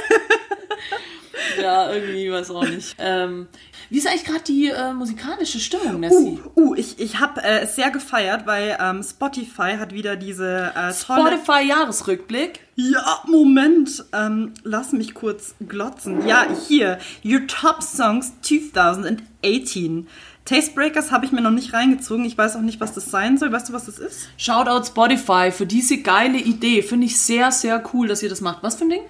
[1.61, 2.97] Ja, irgendwie, weiß auch nicht.
[2.99, 3.49] Ähm,
[3.89, 6.41] wie ist eigentlich gerade die äh, musikalische Stimmung, Nessie?
[6.55, 10.73] Uh, uh, ich, ich habe äh, es sehr gefeiert, weil ähm, Spotify hat wieder diese
[10.77, 11.33] äh, tolle...
[11.33, 12.61] Spotify-Jahresrückblick.
[12.77, 14.05] Ja, Moment.
[14.13, 16.27] Ähm, lass mich kurz glotzen.
[16.27, 16.99] Ja, hier.
[17.25, 20.07] Your Top Songs 2018.
[20.51, 22.25] Tastebreakers habe ich mir noch nicht reingezogen.
[22.25, 23.53] Ich weiß auch nicht, was das sein soll.
[23.53, 24.29] Weißt du, was das ist?
[24.37, 26.83] Shoutout Spotify für diese geile Idee.
[26.83, 28.65] Finde ich sehr, sehr cool, dass ihr das macht.
[28.65, 29.03] Was für ein Ding?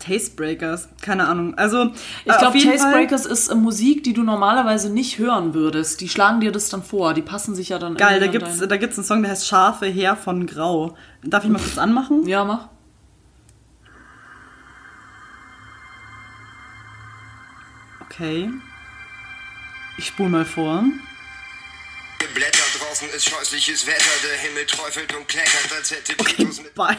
[0.00, 1.54] Tastebreakers, keine Ahnung.
[1.56, 1.92] Also
[2.24, 6.00] Ich glaube, Tastebreakers ist äh, Musik, die du normalerweise nicht hören würdest.
[6.00, 7.14] Die schlagen dir das dann vor.
[7.14, 9.86] Die passen sich ja dann Geil, da gibt's, da gibt's einen Song, der heißt Schafe
[9.86, 10.96] Heer von Grau.
[11.22, 12.26] Darf ich mal kurz anmachen?
[12.26, 12.68] Ja, mach.
[18.00, 18.50] Okay.
[19.98, 20.84] Ich spule mal vor.
[22.34, 26.96] Blätter draußen ist scheußliches Wetter, der Himmel träufelt und kleckert, als hätte Titus mit Bye.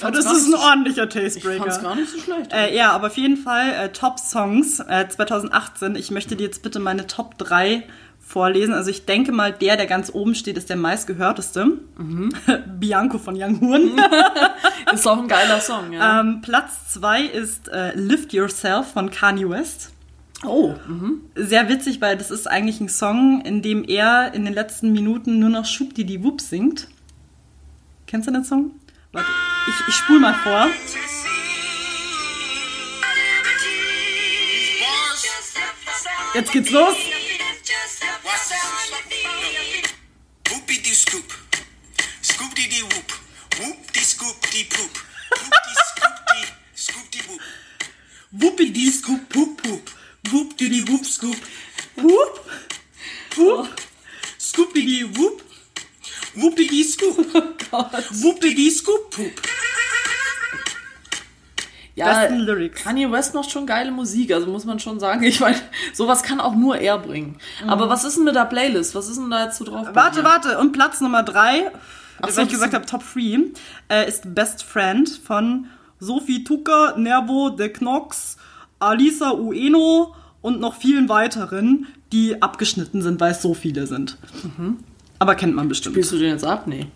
[0.00, 1.78] Das ist ein ordentlicher Ich fand's Tastebreaker.
[1.82, 2.52] gar nicht so schlecht.
[2.52, 5.94] Äh, ja, aber auf jeden Fall äh, Top-Songs äh, 2018.
[5.96, 7.84] Ich möchte dir jetzt bitte meine Top 3
[8.20, 8.74] vorlesen.
[8.74, 11.78] Also ich denke mal, der, der ganz oben steht, ist der meistgehörteste.
[11.96, 12.32] Mhm.
[12.78, 14.00] Bianco von Young Horn.
[14.92, 16.20] Ist auch ein geiler Song, ja.
[16.20, 19.90] ähm, Platz 2 ist äh, Lift Yourself von Kanye West.
[20.44, 21.22] Oh, mhm.
[21.34, 25.38] Sehr witzig, weil das ist eigentlich ein Song, in dem er in den letzten Minuten
[25.38, 26.88] nur noch Schubdidi Wup singt.
[28.06, 28.72] Kennst du den Song?
[29.12, 29.28] Warte,
[29.68, 30.68] ich, ich spul mal vor.
[36.34, 36.96] Jetzt geht's los.
[40.48, 41.24] Whoopity scoop,
[42.22, 42.70] scoop die
[50.28, 51.36] whoop, whoop die scoop
[51.96, 52.40] poop,
[53.36, 53.68] whoop die scoop
[54.38, 55.42] scoop die whoop.
[56.34, 57.60] Wuppidi scoop poop.
[58.22, 59.10] Wupp didi wupp scoop.
[59.10, 59.32] Poop.
[61.96, 62.82] Ja, Besten Lyrics.
[62.82, 65.22] Kanye West macht schon geile Musik, also muss man schon sagen.
[65.30, 65.60] Ich meine,
[65.92, 67.38] sowas kann auch nur er bringen.
[67.66, 68.94] Aber was ist denn mit der Playlist?
[68.94, 69.88] Was ist denn da jetzt so drauf?
[69.88, 69.94] Mhm.
[69.94, 70.58] Warte, warte.
[70.58, 71.70] Und Platz Nummer drei,
[72.22, 73.38] Ach weil ich gesagt habe, Top 3,
[73.88, 75.66] äh, ist Best Friend von
[75.98, 78.36] Sophie Tucker, Nervo de Knox,
[78.80, 84.16] Alisa Ueno und noch vielen weiteren, die abgeschnitten sind, weil es so viele sind.
[85.18, 85.94] Aber kennt man bestimmt.
[85.94, 86.66] Spielst du den jetzt ab?
[86.66, 86.86] Nee.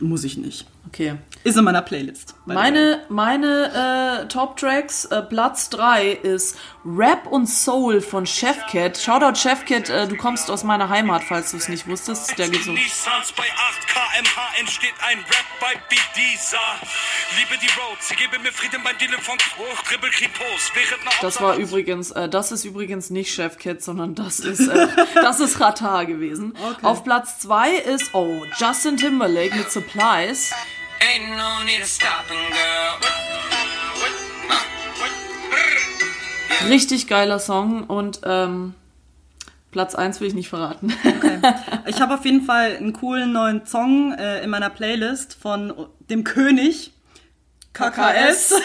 [0.00, 0.66] Muss ich nicht.
[0.86, 1.16] Okay.
[1.44, 2.34] Ist in meiner Playlist.
[2.46, 6.56] Meine, meine äh, Top-Tracks, äh, Platz 3 ist
[6.86, 8.96] Rap und Soul von Chefcat.
[8.96, 12.38] Shoutout Chefcat, äh, du kommst aus meiner Heimat, falls du es nicht wusstest.
[12.38, 12.72] Der geht so.
[12.72, 16.58] Nissans bei 8 kmh entsteht ein Rap bei Big Dieser.
[17.38, 20.72] Liebe die Roads, sie geben mir Frieden beim Dealen von Hoch, Dribbel Kripos,
[21.20, 25.60] Das war übrigens, äh, das ist übrigens nicht Chefcat, sondern das ist, äh, das ist
[25.60, 26.56] Ratar gewesen.
[26.82, 30.52] Auf Platz 2 ist, oh, Justin Timberlake mit Supplies.
[31.00, 33.10] Ain't no need of stopping, girl.
[36.68, 38.74] Richtig geiler Song und ähm,
[39.70, 40.92] Platz 1 will ich nicht verraten.
[41.86, 46.24] Ich habe auf jeden Fall einen coolen neuen Song äh, in meiner Playlist von dem
[46.24, 46.92] König
[47.74, 48.54] KKS.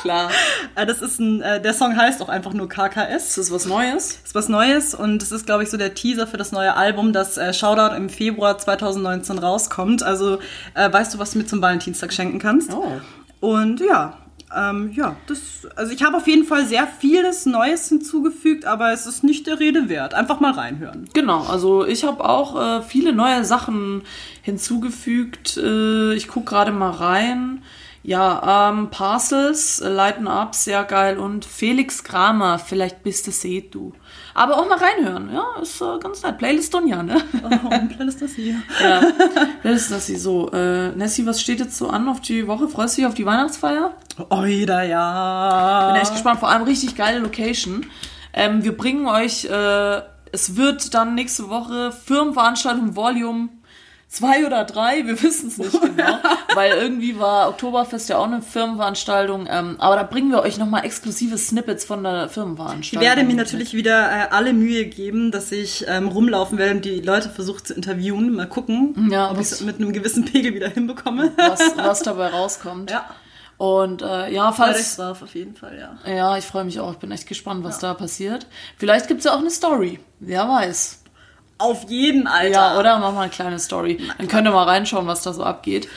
[0.00, 0.30] Klar.
[0.76, 3.28] Äh, das ist ein, äh, der Song heißt auch einfach nur KKS.
[3.28, 4.18] Ist das was Neues?
[4.24, 7.12] ist was Neues und es ist, glaube ich, so der Teaser für das neue Album,
[7.12, 10.02] das äh, Shoutout im Februar 2019 rauskommt.
[10.02, 10.40] Also
[10.74, 12.72] äh, weißt du, was du mir zum Valentinstag schenken kannst?
[12.72, 13.00] Oh.
[13.38, 14.16] Und ja,
[14.56, 19.06] ähm, ja, das, also ich habe auf jeden Fall sehr vieles Neues hinzugefügt, aber es
[19.06, 20.14] ist nicht der Rede wert.
[20.14, 21.08] Einfach mal reinhören.
[21.12, 24.02] Genau, also ich habe auch äh, viele neue Sachen
[24.42, 25.56] hinzugefügt.
[25.56, 27.62] Äh, ich gucke gerade mal rein.
[28.06, 31.18] Ja, ähm, Parcels, äh, Lighten Up, sehr geil.
[31.18, 33.94] Und Felix Kramer, vielleicht bist du seht du.
[34.34, 36.36] Aber auch mal reinhören, ja, ist äh, ganz nett.
[36.36, 37.16] Playlist Donja, ne?
[37.42, 38.56] Oh, Playlist das hier.
[38.78, 39.00] ja,
[39.62, 40.50] Playlist Nessie so.
[40.52, 42.68] Äh, Nessie, was steht jetzt so an auf die Woche?
[42.68, 43.94] Freust du dich auf die Weihnachtsfeier?
[44.28, 45.92] Oida, ja.
[45.92, 47.86] Bin echt gespannt, vor allem richtig geile Location.
[48.34, 53.48] Ähm, wir bringen euch, äh, es wird dann nächste Woche Firmenveranstaltung Volume
[54.14, 56.18] 2 oder 3, wir wissen es nicht genau,
[56.54, 60.84] weil irgendwie war Oktoberfest ja auch eine Firmenveranstaltung, ähm, aber da bringen wir euch nochmal
[60.84, 63.04] exklusive Snippets von der Ich Firmenveranstaltung.
[63.06, 67.00] werde mir natürlich wieder äh, alle Mühe geben, dass ich ähm, rumlaufen werde und die
[67.00, 68.32] Leute versuche zu interviewen.
[68.34, 71.32] Mal gucken, Ja, ob ich es mit einem gewissen Pegel wieder hinbekomme.
[71.36, 72.90] was, was dabei rauskommt.
[72.90, 73.04] Ja.
[73.56, 74.96] Und äh, ja, falls...
[74.96, 76.12] drauf, auf jeden Fall, ja.
[76.12, 76.92] Ja, ich freue mich auch.
[76.92, 78.46] Ich bin echt gespannt, was da passiert.
[78.76, 80.00] Vielleicht gibt's ja auch eine Story.
[80.18, 81.03] Wer weiß.
[81.58, 82.50] Auf jeden, Alter.
[82.50, 82.98] Ja, oder?
[82.98, 84.00] Mach mal eine kleine Story.
[84.18, 85.88] Dann könnt ihr mal reinschauen, was da so abgeht.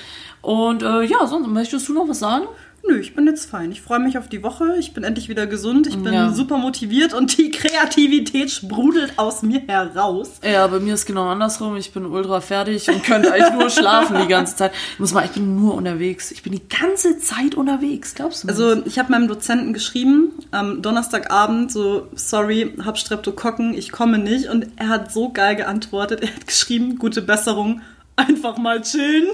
[0.42, 2.48] Und äh, ja, sonst möchtest du noch was sagen?
[2.90, 3.72] Nö, ich bin jetzt fein.
[3.72, 4.76] Ich freue mich auf die Woche.
[4.80, 5.88] Ich bin endlich wieder gesund.
[5.88, 6.32] Ich bin Ja.
[6.32, 10.40] super motiviert und die Kreativität sprudelt aus mir heraus.
[10.44, 11.76] Ja, bei mir ist genau andersrum.
[11.76, 14.72] Ich bin ultra fertig und könnte eigentlich nur schlafen die ganze Zeit.
[14.94, 16.32] Ich muss mal, ich bin nur unterwegs.
[16.32, 18.48] Ich bin die ganze Zeit unterwegs, glaubst du?
[18.48, 24.18] mir Also ich habe meinem Dozenten geschrieben am Donnerstagabend so, sorry, hab Streptokokken, ich komme
[24.18, 24.48] nicht.
[24.50, 26.22] Und er hat so geil geantwortet.
[26.22, 27.82] Er hat geschrieben, gute Besserung,
[28.16, 29.28] einfach mal chillen.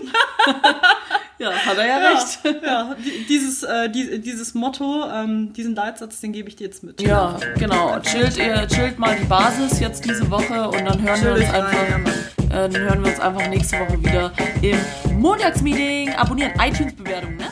[1.39, 2.39] ja, hat er ja, recht.
[2.65, 6.83] Ja, die- dieses, äh, die, dieses Motto, ähm, diesen Leitsatz, den gebe ich dir jetzt
[6.83, 7.01] mit.
[7.01, 7.99] Ja, genau.
[7.99, 11.53] Chillt ihr, chillt mal die Basis jetzt diese Woche und dann hören wir uns ja,
[11.53, 11.83] einfach,
[12.49, 14.31] äh, dann hören wir uns einfach nächste Woche wieder
[14.61, 14.77] im
[15.19, 16.13] Montagsmeeting.
[16.15, 17.45] Abonnieren, iTunes-Bewertung, ne?